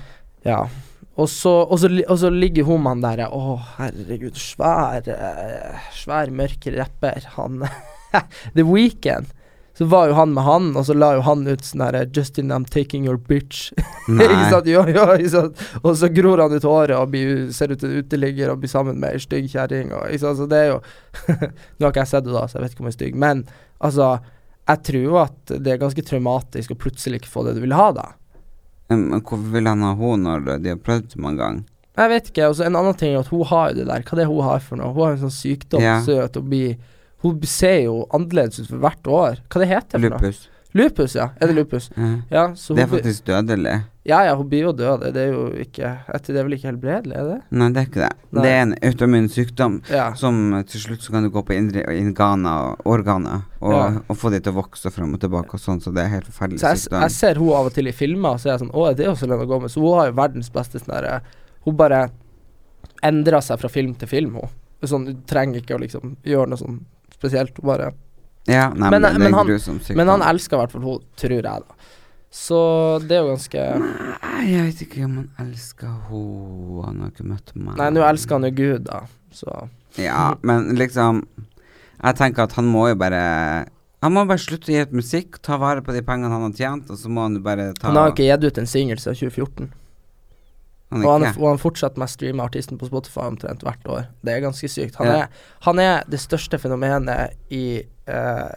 [0.48, 0.62] Ja.
[1.16, 6.68] Og så, og så, og så ligger med der Å, herregud, svær eh, Svær, mørk
[6.76, 7.24] rapper.
[7.38, 7.64] Han
[8.56, 9.32] The Weekend.
[9.76, 12.48] Så var jo han med han, og så la jo han ut sånn herre Justin,
[12.48, 13.74] I'm taking your bitch.
[14.08, 14.68] ikke sant?
[14.72, 15.60] Jo, jo, ikke sant?
[15.82, 18.72] Og så gror han ut håret og blir, ser ut til en uteligger og blir
[18.72, 19.92] sammen med ei stygg kjerring.
[20.16, 20.78] Så det er jo
[21.76, 23.20] Nå har ikke jeg sett det, da, så jeg vet ikke om hun er stygg.
[23.26, 23.44] Men
[23.84, 24.08] altså,
[24.64, 27.90] jeg tror at det er ganske traumatisk å plutselig ikke få det du vil ha,
[28.00, 28.06] da.
[28.88, 31.64] Men hvorfor vil han ha henne når de har prøvd så mange ganger?
[31.96, 32.48] Jeg vet ikke.
[32.50, 34.02] Og en annen ting er at hun har jo det der.
[34.04, 34.92] Hva det er hun har for noe?
[34.92, 36.00] Hun har en sånn sykdom Ja.
[36.04, 36.76] søt og blir
[37.24, 39.38] Hun ser jo annerledes ut for hvert år.
[39.48, 40.18] Hva det heter for noe?
[40.20, 40.48] Lupus.
[40.76, 41.30] Lupus, ja.
[41.40, 41.90] Er det lupus?
[41.96, 42.10] Ja.
[42.30, 43.84] Ja, Det er faktisk dødelig.
[44.06, 45.02] Ja, ja, hun blir jo død.
[45.12, 47.38] Det er jo ikke etter, Det er vel ikke helbredelig, er det?
[47.58, 48.10] Nei, det er ikke det.
[48.36, 48.42] Nei.
[48.44, 50.04] Det er en autoimmun sykdom Ja.
[50.14, 50.36] som
[50.68, 53.86] til slutt så kan du gå på indre organer og organer og, Ja.
[54.08, 56.26] og få de til å vokse frem og tilbake og sånn, så det er helt
[56.30, 57.00] forferdelig Så jeg, sykdom.
[57.02, 59.06] jeg ser hun av og til i filmer, og så er jeg sånn Å, det
[59.06, 59.74] er jo Selena Gomez.
[59.74, 61.20] Hun har jo verdens beste sånn derre
[61.64, 62.10] Hun bare
[63.02, 64.48] endrer seg fra film til film, hun.
[64.86, 66.80] Sånn, du trenger ikke å liksom gjøre noe sånn
[67.12, 67.56] spesielt.
[67.58, 67.92] Hun bare
[68.46, 69.96] ja, nei, Men- men, det men er grusomt.
[69.96, 71.60] Men han elsker i hvert fall hun, tror jeg, da.
[72.30, 72.58] Så
[73.06, 76.82] det er jo ganske Nei, jeg vet ikke om han elsker henne.
[76.84, 77.78] Han har ikke møtt meg.
[77.78, 79.04] Nei, nå elsker han jo Gud, da.
[79.32, 79.54] Så
[80.00, 81.22] Ja, men liksom
[82.02, 83.22] Jeg tenker at han må jo bare
[84.04, 86.52] Han må bare slutte å gi ut musikk, ta vare på de pengene han har
[86.58, 89.00] tjent, og så må han jo bare ta Han har ikke gitt ut en singel
[89.00, 89.70] siden 2014.
[90.92, 94.04] Han Og han, og han fortsetter med å streame artisten på Spotify omtrent hvert år.
[94.22, 95.00] Det er ganske sykt.
[95.00, 95.16] Han, Ja.
[95.24, 98.52] er, han er det største fenomenet i, uh,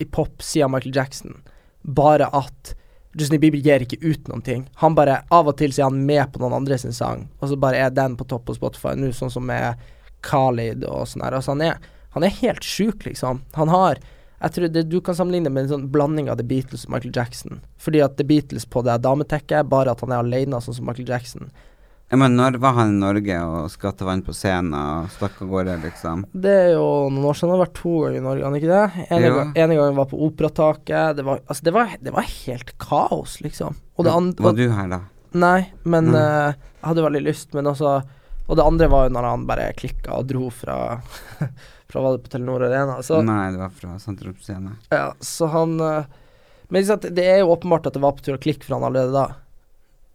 [0.00, 1.42] i pop siden Michael Jackson.
[1.84, 2.72] Bare at
[3.14, 4.64] Justin Bieber gir ikke ut noen ting.
[4.82, 7.50] Han bare Av og til så er han med på noen andre sin sang, og
[7.50, 9.80] så bare er den på topp på Spotify nå, sånn som med
[10.24, 11.36] Khalid og sånn her.
[11.38, 11.78] Altså han er,
[12.16, 13.44] han er helt sjuk, liksom.
[13.58, 14.02] Han har
[14.44, 17.14] jeg tror det, Du kan sammenligne med en sånn blanding av The Beatles og Michael
[17.16, 17.62] Jackson.
[17.80, 21.08] Fordi at The Beatles på det dametekket, bare at han er alene, sånn som Michael
[21.08, 21.48] Jackson.
[22.12, 25.48] Ja, men når var han i Norge og skatta vann på scenen og stakk av
[25.50, 26.26] gårde, liksom?
[26.30, 27.50] Det er jo noen år siden.
[27.50, 29.06] Han har vært to ganger i Norge, han ikke det?
[29.08, 31.16] En gang, ene gangen var på Operataket.
[31.18, 33.80] Det var, altså, det var, det var helt kaos, liksom.
[33.96, 35.00] Og det andre var du her da?
[35.34, 36.18] Nei, men mm.
[36.18, 37.96] uh, jeg hadde veldig lyst, men også
[38.44, 40.76] Og det andre var jo når han bare klikka og dro fra
[41.90, 43.00] Fra var det på Telenor Arena.
[43.06, 44.76] Så, Nei, det var fra Sentrum Scene.
[44.90, 46.04] ja, så han uh,
[46.68, 48.86] Men liksom, det er jo åpenbart at det var på tur å klikke for han
[48.88, 49.26] allerede da.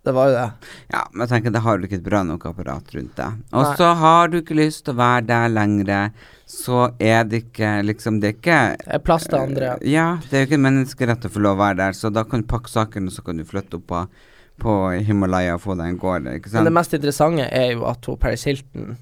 [0.05, 0.71] Det var jo det.
[0.93, 3.41] Ja, men jeg tenker da har du ikke et bra nok apparat rundt deg.
[3.51, 6.13] Og så har du ikke lyst til å være der lenger,
[6.49, 9.73] så er det ikke liksom Det er ikke Det er plass til andre.
[9.81, 12.09] Eh, Ja, det er jo ikke en menneskerett å få lov å være der, så
[12.15, 14.05] da kan du pakke sakene, så kan du flytte opp på,
[14.63, 16.61] på Himalaya og få deg en gård, ikke sant.
[16.63, 18.95] Men det mest interessante er jo at hun Paris Hilton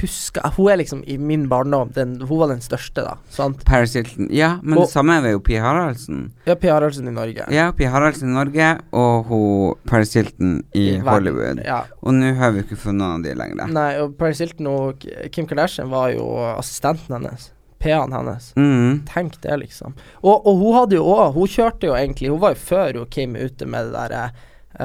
[0.00, 3.14] husker Hun er liksom i min barndom den, Hun var den største, da.
[3.30, 3.64] Sant?
[3.68, 4.28] Paris Hilton.
[4.30, 6.32] Ja, men Og- det samme er jo Pia Haraldsen.
[6.46, 7.46] Ja, Pia Haraldsen i Norge.
[7.52, 11.08] Ja, Pia Haraldsen i Norge, og hun Paris Hilton i, verden.
[11.08, 11.64] Hollywood.
[11.64, 11.82] Ja.
[12.02, 13.72] Og nå har vi ikke funnet noen av de lenger.
[13.72, 16.26] Nei, og Paris Hilton og Kim Kardashian var jo
[16.58, 17.50] assistenten hennes.
[17.82, 18.52] PA-en hennes.
[18.56, 19.00] Mm.
[19.10, 19.94] Tenk det, liksom.
[20.22, 23.08] Og, og hun hadde jo òg Hun kjørte jo egentlig Hun var jo før hun
[23.10, 24.20] Kim ute med det derre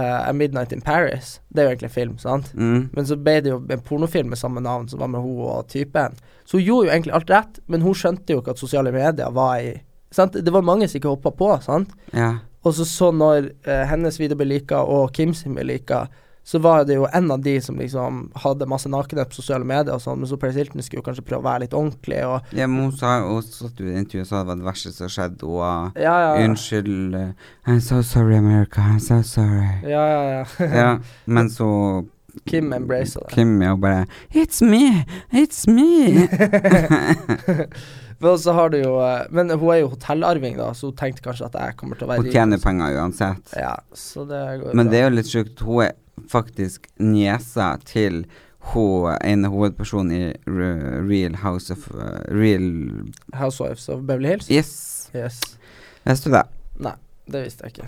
[0.02, 1.38] A Midnight in Paris.
[1.50, 2.52] Det er jo egentlig en film, sant?
[2.54, 2.90] Mm.
[2.94, 5.68] Men så ble det jo en pornofilm med samme navn som var med hun og
[5.72, 6.18] typen.
[6.46, 9.34] Så hun gjorde jo egentlig alt rett, men hun skjønte jo ikke at sosiale medier
[9.36, 9.74] var i
[10.12, 10.38] sant?
[10.44, 11.92] Det var mange som ikke hoppa på, sant?
[12.14, 12.38] Ja.
[12.66, 16.06] Og så så når uh, hennes video ble lika og Kim sin ble lika,
[16.48, 19.98] så var det jo en av de som liksom hadde masse nakenhet på sosiale medier
[19.98, 22.54] og sånn, men så Paris Hilton skulle jo kanskje prøve å være litt ordentlig og
[22.56, 25.12] Ja, men hun sa jo satt jo i intervjuet sa det var det verste som
[25.12, 25.44] skjedde.
[25.44, 26.30] Og uh, Ja, ja.
[26.38, 26.46] ja.
[26.48, 28.80] unnskyld uh, I'm so sorry, America.
[28.80, 29.68] I'm so sorry.
[29.84, 30.46] Ja, ja, ja.
[30.82, 30.88] ja,
[31.26, 31.68] men så
[32.48, 33.34] Kim embracer det.
[33.34, 35.04] Kim er jo bare It's me!
[35.36, 36.28] It's me!
[38.20, 41.22] Men så har du jo eh, Men hun er jo hotellarving, da, så hun tenkte
[41.28, 43.52] kanskje at jeg kommer til å være Hun tjener penger uansett.
[43.54, 44.94] Ja, så det går Men bra.
[44.94, 45.62] det er jo litt sjukt.
[45.62, 45.94] Hun er
[46.30, 48.26] faktisk niesa til
[48.74, 52.68] hun en hovedperson i Re- Real House of uh, Real
[53.34, 54.50] Housewives of Beverly Hills?
[54.52, 55.10] Yes.
[55.16, 55.40] Yes.
[56.08, 56.44] Visste du det?
[56.84, 56.94] Nei,
[57.32, 57.88] det visste jeg ikke.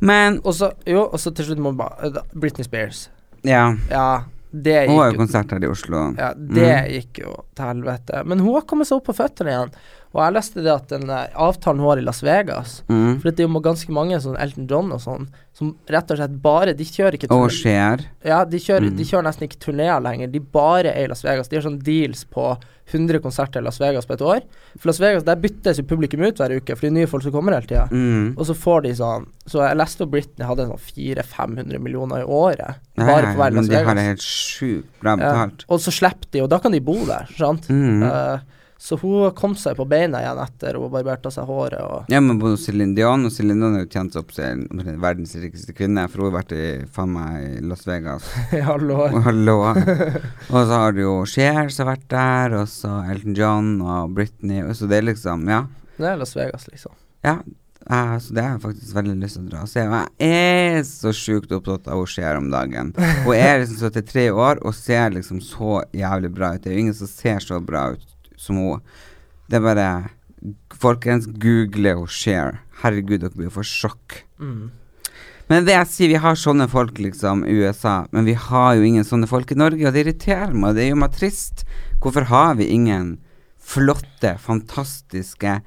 [0.00, 3.08] Men Og så, jo, og så til slutt må bare eh, Britney Spears.
[3.44, 3.74] ja.
[3.90, 4.08] Ja,
[4.50, 6.14] det Hun har jo konsert her i Oslo.
[6.18, 6.90] Ja, det Mm.
[6.94, 8.22] gikk jo til helvete.
[8.24, 9.72] Men hun har kommet seg opp på føttene igjen.
[10.14, 13.20] Og jeg leste det at den avtalen hun har i Las Vegas Mm.
[13.20, 16.40] For det er jo ganske mange, sånn Elton John og sånn, som rett og slett
[16.40, 18.06] bare De kjører ikke Og skjer.
[18.24, 18.96] Ja, de kjører, Mm.
[18.96, 20.30] de kjører nesten ikke turneer lenger.
[20.32, 21.48] De bare er i Las Vegas.
[21.48, 22.56] De har sånn deals på
[22.90, 24.40] 100 konserter i Las Vegas på et år.
[24.78, 27.22] For Las Vegas, der byttes jo publikum ut hver uke, for det er nye folk
[27.22, 27.88] som kommer hele tida.
[27.90, 28.38] Mm.
[28.38, 32.24] Og så får de sånn Så jeg leste at Britney hadde sånn 400-500 millioner i
[32.24, 32.76] året.
[32.96, 33.68] Bare på hver Las Vegas.
[33.68, 35.16] men de har det helt sjukt bra Ja.
[35.16, 35.64] betalt.
[35.68, 37.66] Og så slipper de, og da kan de bo der, sant.
[37.68, 38.02] Mm.
[38.04, 38.38] Eh,
[38.78, 42.38] så hun kom seg på beina igjen etter hun barberte seg håret og Ja, men
[42.38, 44.62] både Céline Dion og Céline Dion har jo tjent seg opp til
[45.02, 48.28] verdens rikeste kvinne, for hun har vært i faen meg i Las Vegas.
[48.54, 49.80] I halve år.
[50.54, 54.14] og så har du jo Cher som har vært der, og så Elton John og
[54.14, 55.64] Britney, og så det er liksom, ja.
[55.98, 56.94] Det er Las Vegas, liksom.
[57.26, 57.40] Ja,
[57.88, 59.80] Uh, så det har jeg faktisk veldig lyst til å dra og se.
[59.80, 62.90] Jeg er så sjukt opptatt av hva Cher om dagen.
[63.24, 66.60] Hun er liksom 73 år og ser liksom så jævlig bra ut.
[66.66, 68.04] Det er jo ingen som ser så bra ut
[68.40, 68.84] som hun.
[69.48, 69.90] Det er bare
[70.78, 72.60] Folkens, google og share.
[72.78, 74.20] Herregud, dere blir for sjokk.
[74.38, 74.68] Mm.
[75.48, 78.84] Men det jeg sier, vi har sånne folk liksom i USA, men vi har jo
[78.84, 81.64] ingen sånne folk i Norge, og det irriterer meg, det gjør meg trist.
[82.04, 83.16] Hvorfor har vi ingen
[83.68, 85.58] flotte, fantastiske,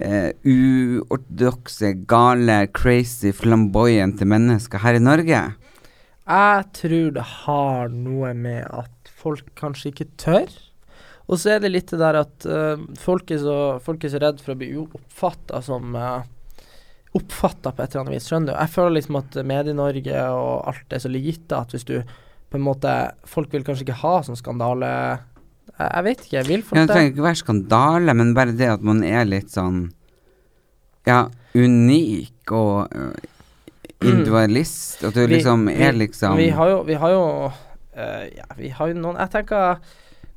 [0.00, 5.42] eh, uortodokse, gale, crazy, flamboyante mennesker her i Norge?
[6.28, 10.48] Jeg tror det har noe med at folk kanskje ikke tør.
[11.28, 14.20] Og så er det litt det der at uh, folk, er så, folk er så
[14.22, 16.22] redd for å bli oppfatta som uh,
[17.16, 18.58] Oppfatta på et eller annet vis, skjønner du.
[18.60, 22.64] Jeg føler liksom at Medie-Norge og alt er så lite at hvis du på en
[22.64, 22.92] måte
[23.28, 26.76] Folk vil kanskje ikke ha sånn skandale Jeg, jeg vet ikke, jeg vil Ja, folk
[26.76, 26.92] det det?
[26.98, 29.80] trenger ikke være skandale, men bare det at man er litt sånn
[31.08, 31.22] Ja,
[31.56, 33.16] unik og øh,
[34.04, 35.04] individualist.
[35.08, 38.68] At du Vi- liksom er liksom Vi har jo, vi har jo uh, Ja, vi
[38.68, 39.80] har jo noen Jeg tenker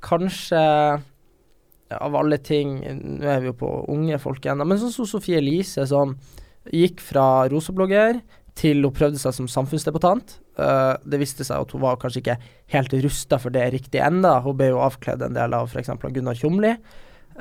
[0.03, 0.61] kanskje
[1.91, 5.41] av alle ting Nå er vi jo på unge folk ennå, men sånn som Sofie
[5.41, 6.15] Elise, som
[6.71, 8.21] gikk fra roseblogger
[8.57, 10.37] til hun prøvde seg som samfunnsdebattant.
[10.59, 12.39] Uh, det viste seg at hun var kanskje ikke
[12.75, 14.37] helt rusta for det riktig enda.
[14.45, 15.93] Hun ble jo avkledd en del av f.eks.
[16.03, 16.75] Gunnar Tjomli.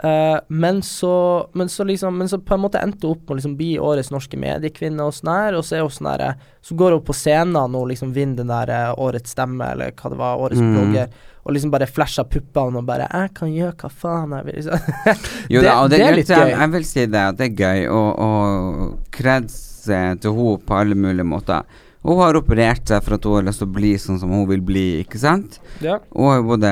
[0.03, 3.35] Eh, men, så, men, så liksom, men så på en måte endte hun opp med
[3.35, 6.25] å liksom bli årets norske mediekvinne og sånn her, og så er hun sånn her
[6.63, 10.13] Så går hun på scenen og liksom vinner den der eh, årets stemme, eller hva
[10.13, 10.73] det var, årets Mm.
[10.77, 11.09] blogger,
[11.45, 14.71] og liksom bare flasher puppene og bare 'Jeg kan gjøre hva faen jeg vil'.
[15.55, 16.51] Jo det, da, det, det er litt gøy.
[16.51, 20.95] jeg vil si det, at det er gøy, og, og kreds til henne på alle
[20.95, 21.65] mulige måter.
[22.07, 24.47] Hun har operert seg for at hun har lyst til å bli sånn som hun
[24.49, 25.59] vil bli, ikke sant?
[25.85, 25.99] Ja.
[26.15, 26.71] Hun har både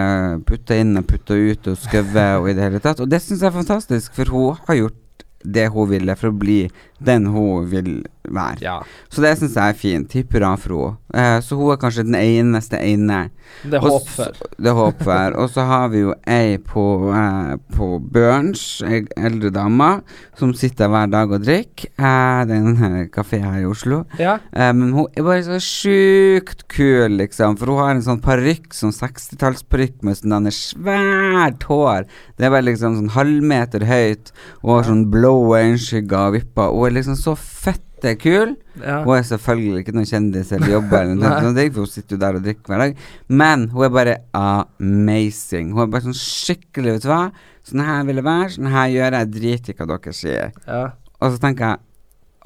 [0.48, 3.02] putta inn og putta ut og skrevet og i det hele tatt.
[3.04, 6.38] Og det syns jeg er fantastisk, for hun har gjort det hun ville for å
[6.38, 6.62] bli
[7.04, 7.92] den hun vil
[8.28, 8.60] være.
[8.60, 8.78] Ja.
[9.08, 10.10] Så det syns jeg er fint.
[10.12, 10.96] Tipper av for henne.
[11.14, 13.30] Eh, så hun er kanskje den eneste ene.
[13.64, 14.40] Det er Og håp for.
[14.60, 15.36] Det er håp for.
[15.40, 16.84] Og så har vi jo ei på,
[17.16, 20.02] eh, på Børns, ei eldre dame,
[20.36, 21.88] som sitter hver dag og drikker.
[21.96, 24.02] Eh, det er en kafé her i Oslo.
[24.20, 24.38] Ja.
[24.52, 27.56] Eh, men hun er bare så sjukt kul, liksom.
[27.56, 32.04] For hun har en sånn parykk, sånn 60-tallsparykk med sånn svært hår.
[32.36, 34.32] Det er bare liksom sånn halvmeter høyt,
[34.62, 36.68] og har sånn blå øyenskygger og vipper.
[36.68, 38.54] Hun er liksom så fette kul.
[38.78, 39.00] Ja.
[39.04, 42.22] Hun er selvfølgelig ikke noen kjendis eller jobber, eller noe sånt, for hun sitter jo
[42.22, 43.04] der og drikker hver dag.
[43.42, 45.74] Men hun er bare amazing.
[45.74, 47.22] Hun er bare sånn skikkelig, vet du hva.
[47.68, 50.58] Sånn her vil jeg være, sånn her gjør jeg, drit i hva dere sier.
[50.64, 50.82] Ja.
[51.18, 51.84] Og så tenker jeg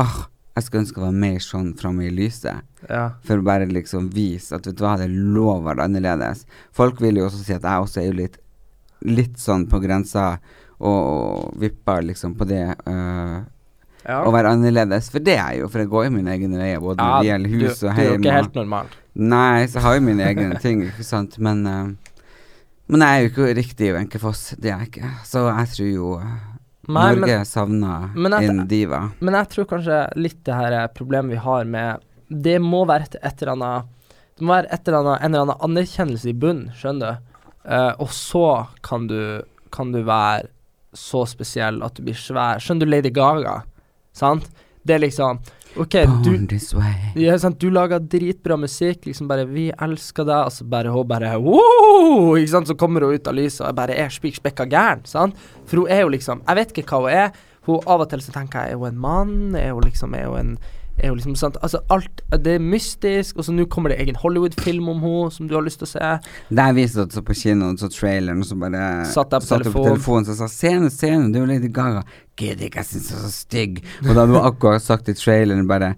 [0.02, 0.22] åh,
[0.56, 2.64] jeg skulle ønske jeg var mer sånn framme i lyset.
[2.88, 3.04] Ja.
[3.24, 6.44] For å bare liksom vise at vet du hva, det lover det annerledes.
[6.76, 8.40] Folk vil jo også si at jeg også er jo litt
[9.02, 10.36] Litt sånn på grensa
[10.78, 13.40] og, og vipper liksom på det øh,
[14.06, 14.22] Ja.
[14.26, 15.10] å være annerledes.
[15.12, 17.52] For det er jo, for jeg går jo min egen vei, både når det gjelder
[17.52, 18.94] du, hus og du er jo ikke helt normal.
[19.32, 21.36] Nei, så har jo mine egne ting, ikke sant.
[21.42, 22.14] Men, uh,
[22.92, 25.12] men jeg er jo ikke riktig Wenche Foss, det er jeg ikke.
[25.28, 26.32] Så jeg tror jo eh,
[26.88, 29.04] Nei, Norge men- savner men en diva.
[29.20, 33.06] Men jeg tror kanskje litt det her er problemet vi har med Det må være
[33.06, 33.92] et, et eller annet
[34.34, 37.30] Det må være et eller annet, en eller annen anerkjennelse i bunnen, skjønner du.
[37.62, 38.46] Uh, og så
[38.82, 39.20] kan du
[39.72, 40.50] kan du være
[40.92, 42.58] så spesiell at du blir svær.
[42.60, 43.62] Skjønner du Lady Gaga?
[44.12, 44.48] Sant?
[44.82, 45.40] Det er liksom
[45.80, 45.94] OK,
[46.24, 46.34] du
[47.16, 47.56] ja, sant?
[47.60, 52.36] Du lager dritbra musikk, liksom bare 'Vi elsker deg', og så bare hun bare «Wow!»
[52.36, 52.68] Ikke sant?
[52.68, 55.34] Så kommer hun ut av lyset og bare er spik spekka gæren, sant?
[55.64, 57.32] For hun er jo liksom Jeg vet ikke hva hun er.
[57.62, 59.54] Hun Av og til så tenker jeg Er hun en mann?
[59.54, 60.58] Er hun liksom Er hun en
[60.98, 61.56] er jo liksom sant?
[61.62, 65.48] Altså alt Det er mystisk, og så nå kommer det egen Hollywood-film om henne som
[65.48, 66.10] du har lyst til å se.
[66.50, 69.72] Der det så på kinoen, så traileren, og så bare Satt jeg på satt telefon.
[69.72, 70.28] på telefonen.
[70.30, 72.02] og sa 'Se nå, se nå, du er Lady Gaga'.
[72.36, 73.84] Gud, ikke, jeg syns du er så stygg.
[74.08, 75.94] Og da hun akkurat sagt i traileren bare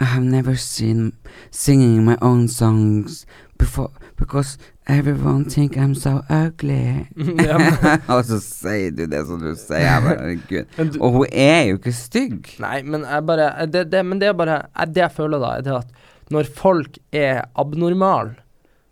[0.00, 1.12] I have never seen
[1.50, 3.26] singing my own songs
[3.58, 7.06] before because everyone think I'm so ugly.
[7.46, 7.58] Ja,
[8.14, 10.00] og så sier du det som du sier.
[10.04, 12.54] Bare, du- Og hun er jo ikke stygg.
[12.62, 16.02] Nei, men bare det, det, Men det er bare Det jeg føler da, er at
[16.32, 18.34] når folk er abnormale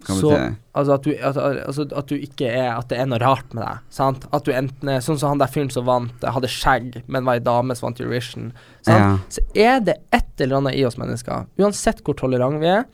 [0.05, 0.35] så,
[0.77, 3.63] altså at, du, at, altså at du ikke er At det er noe rart med
[3.65, 3.79] deg.
[3.95, 4.27] Sant?
[4.37, 7.39] At du enten er Sånn som han der fyren som vant, hadde skjegg, men var
[7.39, 8.51] ei dame som vant Eurovision.
[8.85, 9.01] Sant?
[9.01, 9.15] Ja.
[9.33, 12.85] Så er det et eller annet i oss mennesker, uansett hvor tolerante vi er.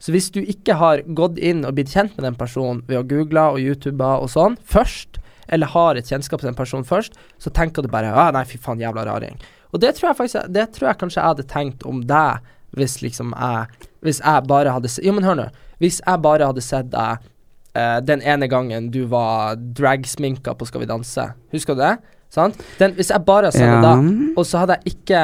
[0.00, 3.06] Så hvis du ikke har gått inn og blitt kjent med den personen ved å
[3.06, 5.18] google og youtube og sånn først,
[5.52, 8.56] eller har et kjennskap til den personen først, så tenker du bare ah, nei, fy
[8.58, 9.36] faen, jævla raring.
[9.74, 12.40] Og det tror jeg faktisk Det tror jeg kanskje jeg hadde tenkt om deg
[12.74, 15.44] hvis liksom jeg Hvis jeg bare hadde sett, Jo, men hør nå.
[15.82, 17.28] Hvis jeg bare hadde sett deg
[17.70, 21.22] Uh, den ene gangen du var dragsminka på Skal vi danse,
[21.54, 21.92] husker du det?
[22.34, 22.56] Sant?
[22.80, 23.76] Den, hvis jeg bare hadde sett Ja.
[23.78, 25.20] det da, og så hadde jeg ikke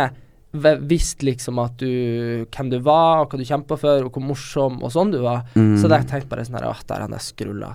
[0.63, 4.23] ve- visst liksom at du hvem du var, og hva du kjempa for, og hvor
[4.23, 5.77] morsom og sånn du var, Mm.
[5.81, 7.75] så tenkte jeg bare sånn her Åh, der er han der skrulla.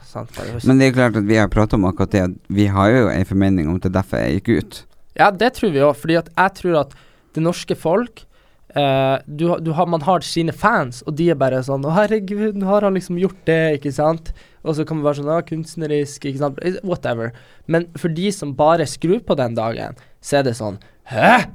[0.66, 3.08] Men det er klart at vi har pratet om akkurat det, at vi har jo
[3.10, 4.84] en formening om det er derfor jeg gikk ut.
[5.18, 6.94] Ja, det tror vi òg, fordi at jeg tror at
[7.34, 8.26] det norske folk
[8.76, 12.56] eh, du, du har, Man har sine fans, og de er bare sånn 'Å, herregud,
[12.56, 14.32] nå har han liksom gjort det', ikke sant?
[14.64, 16.60] Og så kan man være sånn 'Å, kunstnerisk', ikke sant?
[16.84, 17.34] Whatever.
[17.68, 20.78] Men for de som bare skrur på den dagen, så er det sånn
[21.12, 21.50] 'Hæ?!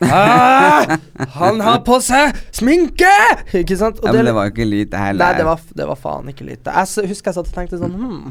[0.00, 0.96] Ah,
[1.34, 3.10] han har på seg sminke!'
[3.58, 3.98] Ikke sant?
[4.02, 5.24] Ja, det, men det var jo ikke lite heller.
[5.24, 6.74] Nei, det var, det var faen ikke lite.
[6.74, 8.30] Jeg husker jeg satt og tenkte sånn hmm.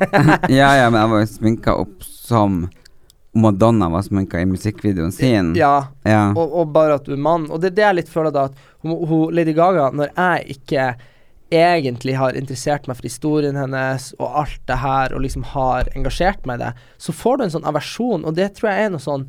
[0.60, 2.64] ja, ja, men jeg var jo sminka opp som
[3.34, 5.54] Madonna var sminka i musikkvideoen sin.
[5.58, 6.28] Ja, Ja.
[6.34, 7.48] og, og bare at du er mann.
[7.50, 10.58] Og det er det jeg litt føler da, at hun, hun, Lady Gaga, når jeg
[10.58, 10.94] ikke
[11.54, 16.46] egentlig har interessert meg for historien hennes og alt det her, og liksom har engasjert
[16.48, 19.02] meg i det, så får du en sånn aversjon, og det tror jeg er noe
[19.02, 19.28] sånn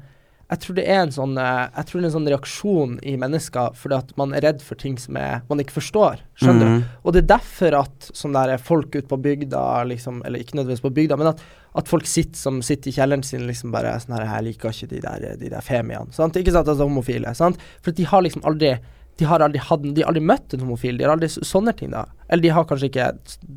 [0.51, 3.73] jeg tror det en sånn eh, Jeg tror det er en sånn reaksjon i mennesker
[3.73, 6.19] fordi at man er redd for ting som er, man ikke forstår.
[6.37, 6.79] Skjønner Mhm.
[6.83, 6.85] du?
[7.03, 10.81] Og det er derfor at sånn der folk ute på bygda, liksom, eller ikke nødvendigvis
[10.85, 11.41] på bygda, men at,
[11.75, 14.89] at folk sitter som sitter i kjelleren sin liksom bare sånn her Jeg liker ikke
[14.93, 16.13] de der, de der femiene.
[16.13, 16.35] Sant?
[16.37, 17.33] Ikke sant, altså homofile.
[17.35, 17.57] Sant?
[17.81, 18.77] For de har liksom aldri
[19.17, 20.97] de har aldri, hatt, de har aldri møtt en homofil.
[20.97, 22.01] De har aldri sånne ting, da.
[22.29, 23.05] Eller de har kanskje ikke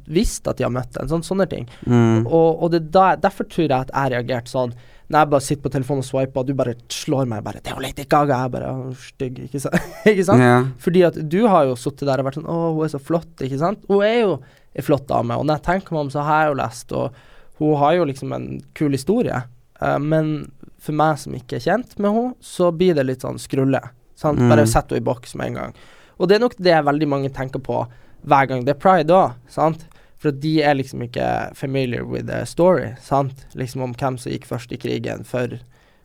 [0.06, 1.08] visst at de har møtt en.
[1.10, 1.66] Sånn, sånne ting.
[1.84, 2.28] Mm.
[2.28, 4.72] Og, og det er da, derfor tror jeg at jeg reagerte sånn
[5.08, 7.76] når jeg bare sitter på telefonen og swiper, du bare slår meg bare 'Det er
[7.76, 9.80] jo Lady Gaga.' Jeg bare «Å, Stygg, ikke sant?
[10.12, 10.42] ikke sant?
[10.44, 10.58] Ja.
[10.78, 13.40] Fordi at du har jo sittet der og vært sånn 'Å, hun er så flott',
[13.40, 13.80] ikke sant?
[13.88, 14.38] Hun er jo
[14.76, 17.12] ei flott dame, og når jeg tenker meg om, så har jeg jo lest, og
[17.58, 19.42] hun har jo liksom en kul historie.
[19.80, 23.40] Uh, men for meg som ikke er kjent med henne, så blir det litt sånn
[23.40, 23.80] skrulle.
[24.18, 24.38] Sant?
[24.38, 24.50] Mm.
[24.52, 25.74] Bare sett henne i boks med en gang.
[26.18, 27.80] Og det er nok det veldig mange tenker på
[28.28, 29.86] hver gang det er pride òg, sant?
[30.18, 33.46] For de er liksom ikke familiar with the story, sant?
[33.54, 35.60] Liksom om hvem som gikk først i krigen for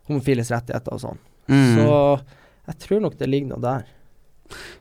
[0.06, 1.20] homofiles rettigheter og sånn.
[1.50, 1.74] Mm.
[1.74, 1.88] Så
[2.70, 3.88] jeg tror nok det ligger noe der.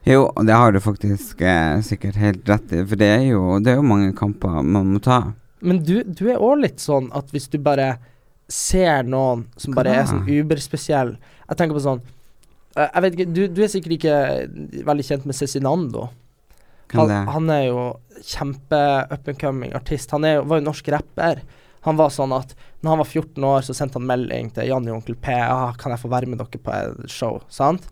[0.06, 3.74] Jo, det har du faktisk eh, sikkert helt rett i, for det er jo, det
[3.74, 5.22] er jo mange kamper man må ta.
[5.64, 7.96] Men du, du er òg litt sånn at hvis du bare
[8.52, 12.02] ser noen som bare er sånn uberspesiell Jeg tenker på sånn
[12.76, 14.18] eh, Jeg vet ikke, du, du er sikkert ikke
[14.90, 16.10] veldig kjent med Cezinando.
[16.94, 17.84] Han, han er jo
[18.24, 18.80] kjempe
[19.12, 20.12] up and coming artist.
[20.16, 21.44] Han jo, var jo norsk rapper.
[21.84, 24.91] Han var sånn at når han var 14 år, så sendte han melding til Janni
[24.91, 25.36] og Onkel P.
[25.36, 27.84] Ah, 'Kan jeg få være med dere på et show?' Sant?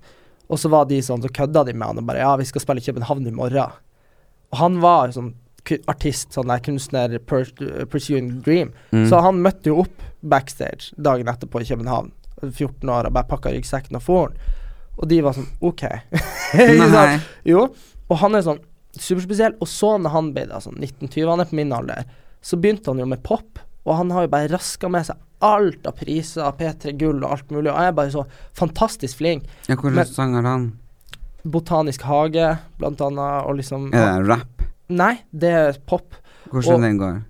[0.47, 2.61] Og så var de sånn, så kødda de med han og bare 'Ja, vi skal
[2.61, 3.71] spille i København i morgen'.
[4.51, 5.33] Og han var jo sånn
[5.87, 7.45] artist, sånn der kunstner pur
[7.85, 8.73] pursuing dream.
[8.91, 9.09] Mm.
[9.09, 12.11] Så han møtte jo opp backstage dagen etterpå i København.
[12.41, 14.33] 14 år og bare pakka ryggsekken og for.
[14.97, 15.83] Og de var sånn OK.
[17.51, 17.67] Jo,
[18.09, 18.59] og han er sånn
[18.97, 19.55] superspesiell.
[19.61, 22.05] Og så når han ble da sånn 1920, han er på min alder,
[22.41, 23.59] så begynte han jo med pop.
[23.85, 27.49] Og han har jo bare raska med seg alt av priser, P3 Gull og alt
[27.49, 27.71] mulig.
[27.71, 28.25] Og jeg er bare så
[28.57, 29.47] fantastisk flink.
[29.67, 30.67] Ja, hvilken sang har han?
[31.41, 34.61] Botanisk hage, blant annet, og liksom Er det rap?
[34.89, 36.13] Nei, det er pop.
[36.51, 37.21] Hvordan Og- den går?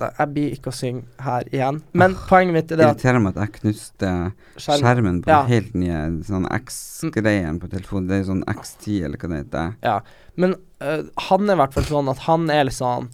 [0.00, 1.82] Nei, Jeg blir ikke å synge her igjen.
[1.92, 4.12] Men poenget mitt er Det at irriterer meg at jeg knuste
[4.56, 5.42] skjermen skjermen på Ja.
[5.50, 8.08] helt nye sånn X-greien på telefonen.
[8.08, 9.74] Det er sånn X10 eller hva det heter.
[9.84, 10.00] Ja,
[10.36, 13.10] men uh, han er i hvert fall sånn at han er litt sånn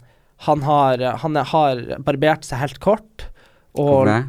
[0.46, 3.24] Han har, han er, har barbert seg helt kort.
[3.74, 4.20] Og Hvorfor det?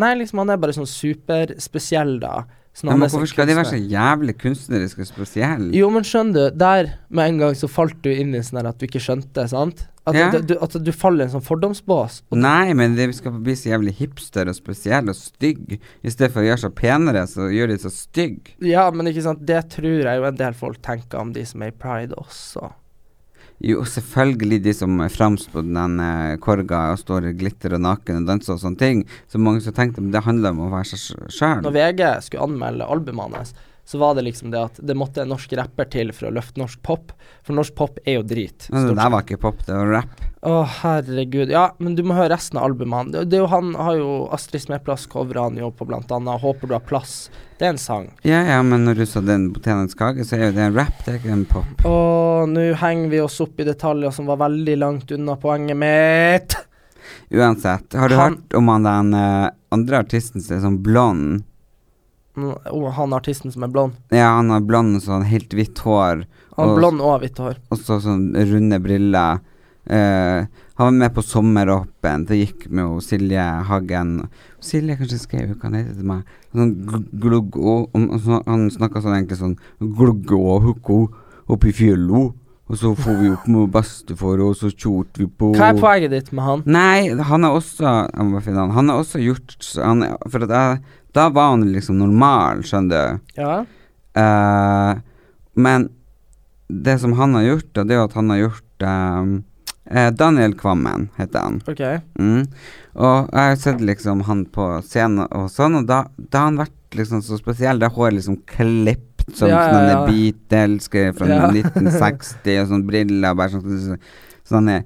[0.00, 2.46] Nei, liksom han er bare sånn superspesiell, da.
[2.72, 5.72] Sånn men hvorfor skal de være så jævlig kunstneriske og spesielle?
[5.74, 8.78] Jo, men skjønner du, der med en gang så falt du inn i sånn at
[8.78, 9.82] du ikke skjønte, sant?
[10.08, 10.30] At, Ja.
[10.40, 12.22] du, at du faller i en sånn fordomsbås.
[12.32, 15.78] Nei, men de skal bli så jævlig hipster og spesielle og stygge.
[16.02, 18.56] I stedet for å gjøre seg penere, så gjør de så stygge.
[18.64, 21.62] Ja, men ikke sant, det tror jeg jo en del folk tenker om de som
[21.66, 22.70] er i pride også.
[23.58, 28.20] Jo, selvfølgelig de som framstår på den eh, korga og står i glitter og naken
[28.20, 29.00] og danser og sånne ting.
[29.26, 31.64] Så mange som tenkte men det handler om å være seg sjøl.
[31.66, 33.54] Når VG skulle anmelde albumet hans,
[33.88, 36.60] så var det liksom det at det måtte en norsk rapper til for å løfte
[36.60, 37.12] norsk pop.
[37.40, 38.66] For norsk pop er jo drit.
[38.68, 40.18] Men det der var ikke pop, det var rap.
[40.44, 41.48] Å, herregud.
[41.48, 43.14] Ja, men du må høre resten av albumene.
[43.14, 46.76] Det, det han har jo Astrid Smeplass covra han jo på blant annet 'Håper du
[46.76, 47.30] har plass'.
[47.56, 48.10] Det er en sang.
[48.28, 50.92] Ja ja, men når du sa den botanisk hage, så er jo det en rap,
[51.06, 51.84] det er ikke en pop.
[51.88, 51.96] Å,
[52.46, 56.60] nå henger vi oss opp i detaljer som var veldig langt unna poenget mitt.
[57.32, 61.47] Uansett, har du Han- hørt om han den uh, andre artisten som er sånn blond?
[62.46, 63.98] Og han artisten som er blond.
[64.14, 66.24] Ja, han har blond og sånn helt hvitt hår.
[66.58, 67.60] Han og, blond og hvitt hår.
[67.70, 69.40] Og så sånn runde briller.
[69.88, 72.26] Eh, han var med på Sommeråpen.
[72.28, 74.28] Det gikk med Silje Hagen.
[74.62, 76.34] Silje kanskje skrev hva han heter til meg.
[76.54, 76.74] Sånn
[77.20, 77.96] glugg og
[78.46, 81.00] Han snakka sånn egentlig sånn gluggo og hukko
[81.48, 82.28] oppi fjello.
[82.68, 86.12] Og så får vi opp med bestefar, og så kjorte vi på Hva er poenget
[86.12, 86.64] ditt med han?
[86.68, 88.90] Nei, han er også han.
[88.90, 90.82] er også gjort han, For at jeg,
[91.16, 93.20] da var han liksom normal, skjønner du.
[93.40, 93.64] Ja.
[94.18, 95.00] Eh,
[95.58, 95.88] men
[96.68, 99.32] det som han har gjort, det er jo at han har gjort ehm,
[99.90, 101.60] eh, Daniel Kvammen heter han.
[101.66, 101.80] OK.
[102.20, 102.42] Mm.
[102.98, 106.60] Og jeg har sett liksom han på scenen og sånn, og da, da har han
[106.60, 107.80] vært liksom så spesiell.
[107.80, 110.04] Da håret liksom klippet som Ja, ja, sånne ja.
[110.08, 111.48] Beatles-greier fra Ja.
[111.52, 114.02] 1960, og sånn briller bare sånn sånn-
[114.48, 114.84] sånn er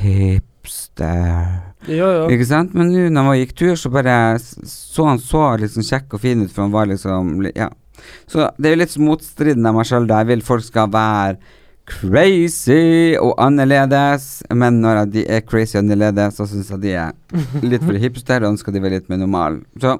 [0.00, 1.73] hipster.
[1.90, 2.26] Jo, ja.
[2.32, 2.74] Ikke sant?
[2.76, 6.44] Men nå når han gikk tur, så bare så han så liksom kjekk og fin
[6.44, 7.70] ut, for han var liksom Ja.
[8.28, 11.38] Så det er jo litt motstridende av meg sjøl, da jeg vil folk skal være
[11.88, 17.12] crazy og annerledes, men når de er crazy og annerledes, så syns jeg de er
[17.64, 19.62] litt for hipster, og ønsker de være litt mer normale.
[19.80, 19.98] Så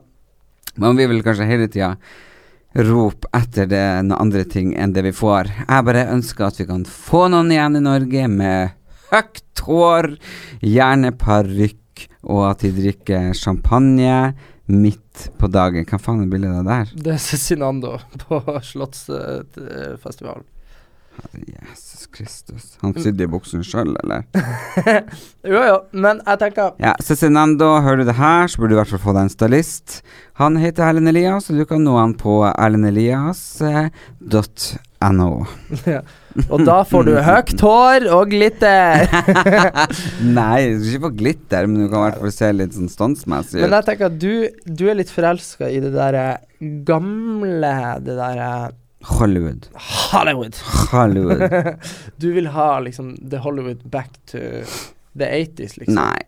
[0.81, 1.95] man vil vel kanskje hele tida
[2.75, 5.53] rope etter det noen andre ting enn det vi får.
[5.63, 8.75] Jeg bare ønsker at vi kan få noen igjen i Norge med
[9.15, 10.11] høyt hår,
[10.65, 14.35] gjerne parykk, og at de drikker champagne
[14.67, 15.85] midt på dagen.
[15.89, 16.93] Hva faen er bildet av der?
[16.97, 17.93] Det er Cezinando
[18.25, 18.41] på
[18.71, 20.47] Slottsfestivalen.
[21.47, 22.77] Jesus Kristus.
[22.83, 24.21] Han sydde i buksen sjøl, eller?
[25.45, 28.81] Jo, jo, men jeg tenker Ja, Cezinando, hører du det her, så burde du i
[28.81, 29.87] hvert fall få deg en stylist.
[30.41, 35.31] Han heter Erlend Elias, og du kan nå han på erlendelias.no.
[36.51, 39.05] Og da får du høyt hår og glitter.
[40.39, 42.91] Nei, du skal ikke få glitter, men du kan i hvert fall se litt sånn
[42.91, 44.33] standsmessig Men jeg tenker at du,
[44.67, 46.27] du er litt forelska i det derre
[46.89, 48.51] gamle Det derre
[49.05, 49.67] Hollywood.
[49.75, 50.57] Hollywood.
[50.93, 51.77] Hollywood.
[52.23, 54.39] du vil ha liksom the Hollywood back to
[55.19, 55.95] the 80s, liksom.
[55.95, 56.19] Nei.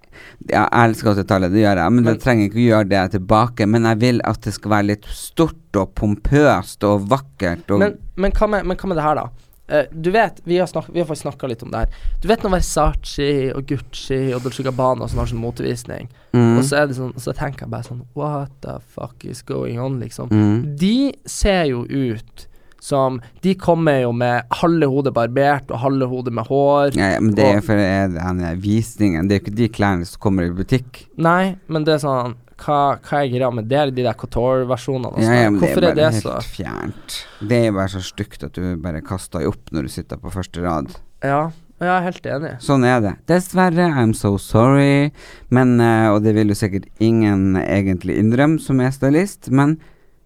[0.46, 3.66] Jeg elsker 80-tallet, det gjør jeg, men, Men- jeg trenger ikke å gjøre det tilbake.
[3.66, 7.98] Men jeg vil at det skal være litt stort og pompøst og vakkert og Men,
[8.16, 9.26] men, hva med, men hva med det her, da?
[9.66, 11.94] Uh, du vet, vi har, snak, vi har faktisk snakka litt om det her.
[12.22, 13.26] Du vet når Versace
[13.58, 16.06] og Gucci og Dolce Gabbana som har sånn motevisning,
[16.36, 16.58] Mm.
[16.58, 19.78] og så er det sånn Så tenker jeg bare sånn What the fuck is going
[19.80, 20.28] on, liksom?
[20.28, 20.76] Mm.
[20.76, 22.44] De ser jo ut
[22.82, 26.96] som De kommer jo med halve hodet barbert og halve hodet med hår.
[26.98, 29.28] Ja, men det er for eh, den visningen.
[29.28, 31.06] Det er jo ikke de klærne som kommer i butikk.
[31.16, 33.82] Nei, men det er sånn Hva, hva er greia med det?
[33.96, 35.20] De der Couture-versjonene?
[35.20, 37.18] Ja, ja, Hvorfor det er det, er bare så helt fjernt.
[37.52, 40.32] Det er bare så stygt at du bare kaster deg opp når du sitter på
[40.32, 40.94] første rad.
[41.24, 41.42] Ja,
[41.76, 42.54] jeg er helt enig.
[42.64, 43.12] Sånn er det.
[43.28, 45.10] Dessverre, I'm so sorry.
[45.52, 49.76] Men, eh, og det vil jo sikkert ingen egentlig innrømme som er stylist, men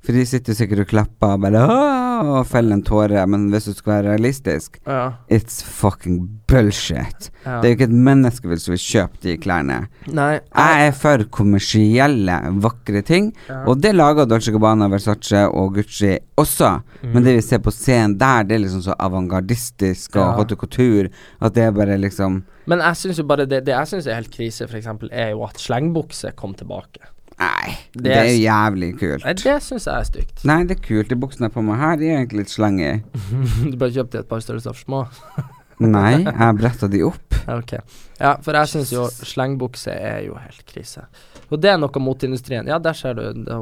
[0.03, 3.65] for de sitter sikkert og klapper og bare «Åh!» og feller en tåre, men hvis
[3.65, 5.13] du skal være realistisk Ja.
[5.33, 6.19] It's fucking
[6.51, 7.31] bullshit.
[7.47, 7.61] Ja.
[7.63, 9.79] Det er jo ikke et menneske som vil kjøpe de klærne.
[10.13, 13.65] Nei, Jeg er for kommersielle, vakre ting, Ja.
[13.67, 16.83] og det lager Dolce Gabbana, Versace og Gucci også.
[17.03, 20.33] Men det vi ser på scenen der, det er liksom så avantgardistisk og Ja.
[20.37, 21.09] haute couture
[21.41, 24.15] at det er bare liksom Men jeg syns jo bare det, det jeg syns er
[24.15, 27.01] helt krise, eksempel, er jo at slengbukse kom tilbake.
[27.41, 29.25] Nei, det, Det er jævlig kult.
[29.25, 30.43] Nei, det syns jeg er stygt.
[30.49, 31.09] Nei, det er kult.
[31.09, 32.91] De buksene jeg har på meg her, de er egentlig litt slenge.
[33.71, 35.01] du bare kjøpte et par størrelser for små.
[35.81, 37.25] Nei, jeg bretta de opp.
[37.51, 37.73] Ok.
[38.21, 41.07] Ja, for jeg syns jo slengbukse er jo helt krise.
[41.49, 42.69] Og det er noe moteindustrien.
[42.69, 43.57] Ja, der ser du det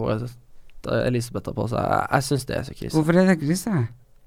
[1.07, 1.79] Elisabeth har på seg.
[1.79, 2.93] Jeg, jeg syns det er så krise.
[2.97, 3.75] Hvorfor er det krise?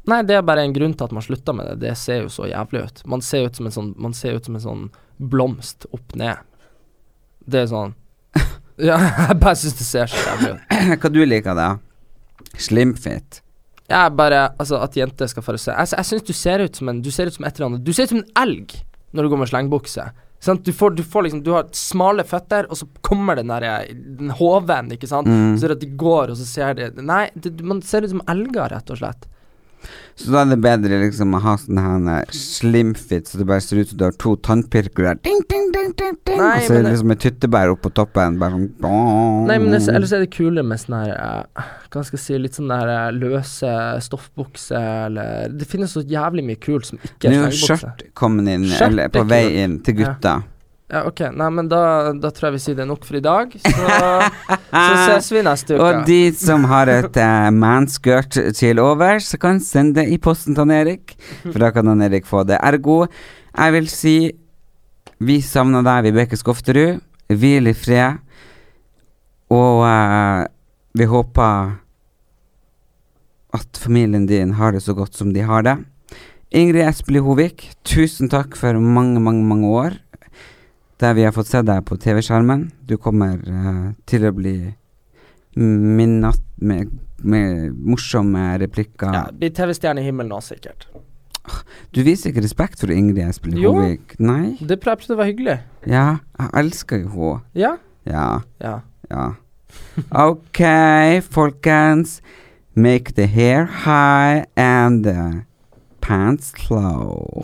[0.10, 1.76] Nei, det er bare en grunn til at man slutter med det.
[1.84, 3.04] Det ser jo så jævlig ut.
[3.12, 4.88] Man ser ut som en sånn Man ser ut som en sånn
[5.36, 6.41] blomst opp ned.
[7.45, 7.93] Det er sånn
[8.89, 10.75] Ja, jeg bare syns det ser så jævlig ut.
[11.01, 11.69] Hva du liker da?
[12.57, 13.41] Slimfit.
[13.91, 16.79] Jeg er bare Altså, at jenter skal få se Jeg, jeg syns du ser ut
[16.79, 18.77] som en Du ser ut som et eller annet Du ser ut som en elg
[19.11, 20.03] når du går med slengbukse.
[20.39, 20.61] Sant?
[20.63, 24.32] Du får, du får liksom Du har smale føtter, og så kommer den der Den
[24.39, 25.27] hoven, ikke sant.
[25.27, 25.57] Mm.
[25.59, 28.13] Så er det at de går, og så ser de Nei, det, man ser ut
[28.13, 29.27] som elger, rett og slett.
[30.15, 33.79] Så da er det bedre liksom å ha sånn her slimfit, så det bare ser
[33.82, 36.38] ut som du har to tannpirkler ding, ding, ding, ding, ding.
[36.38, 38.38] Nei, Og så er det liksom et tyttebær oppå toppen.
[38.41, 42.17] Bare sånn Nei, men det, ellers er det kulere med sånn her eh, Hva skal
[42.19, 43.73] jeg si Litt sånn der eh, løse
[44.05, 44.77] stoffbukse,
[45.07, 47.82] eller Det finnes så jævlig mye kult som ikke Nå er er slengbukse.
[47.82, 50.38] skjørt kommet inn, eller er på vei inn til gutta.
[50.41, 50.61] Ja,
[50.92, 51.22] ok.
[51.39, 51.82] Nei, men da,
[52.20, 53.54] da tror jeg vi sier det er nok for i dag.
[53.56, 53.86] Så,
[54.72, 55.86] så ses vi neste uke.
[55.86, 60.58] Og de som har et uh, manskirt til overs, så kan sende det i posten
[60.58, 61.16] til han Erik,
[61.46, 62.60] for da kan han Erik få det.
[62.60, 63.06] Ergo,
[63.56, 64.16] jeg vil si
[65.22, 67.00] vi savner deg, Vibeke Skofterud.
[67.32, 68.20] Hvil i fred.
[69.54, 70.44] Og uh,
[70.98, 71.78] vi håper
[73.56, 75.78] at familien din har det så godt som de har det.
[76.52, 80.00] Ingrid Espelid Hovik, tusen takk for mange, mange, mange år
[81.02, 82.68] der vi har fått se deg på TV-skjermen.
[82.88, 84.56] Du kommer uh, til å bli
[85.58, 86.91] minnet med,
[87.26, 89.12] med morsomme replikker.
[89.16, 90.88] Ja, blir TV-stjerne i himmelen nå, sikkert.
[91.91, 93.74] Du viser ikke respekt for Ingrid Espelid Jo.
[94.22, 94.54] Nei?
[94.62, 95.58] Det prøvde jeg å være hyggelig.
[95.89, 96.06] Ja,
[96.38, 97.39] jeg elsker jo henne.
[97.58, 97.74] Ja.
[98.06, 98.28] Ja,
[98.62, 98.76] Ja.
[99.10, 99.26] ja.
[100.12, 100.62] Ok,
[101.32, 102.22] folkens.
[102.76, 105.45] Make the hair high and the
[106.02, 107.43] pants low.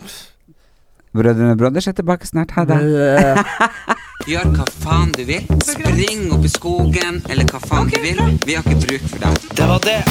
[1.16, 2.50] Brødrene Brothers er tilbake snart.
[2.56, 2.78] Ha det.
[4.30, 5.46] Gjør hva faen du vil.
[5.64, 8.20] Spring opp i skogen, eller hva faen du vil.
[8.44, 9.48] Vi har ikke bruk for deg.
[9.56, 10.02] Det var det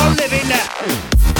[0.00, 1.39] alle ville!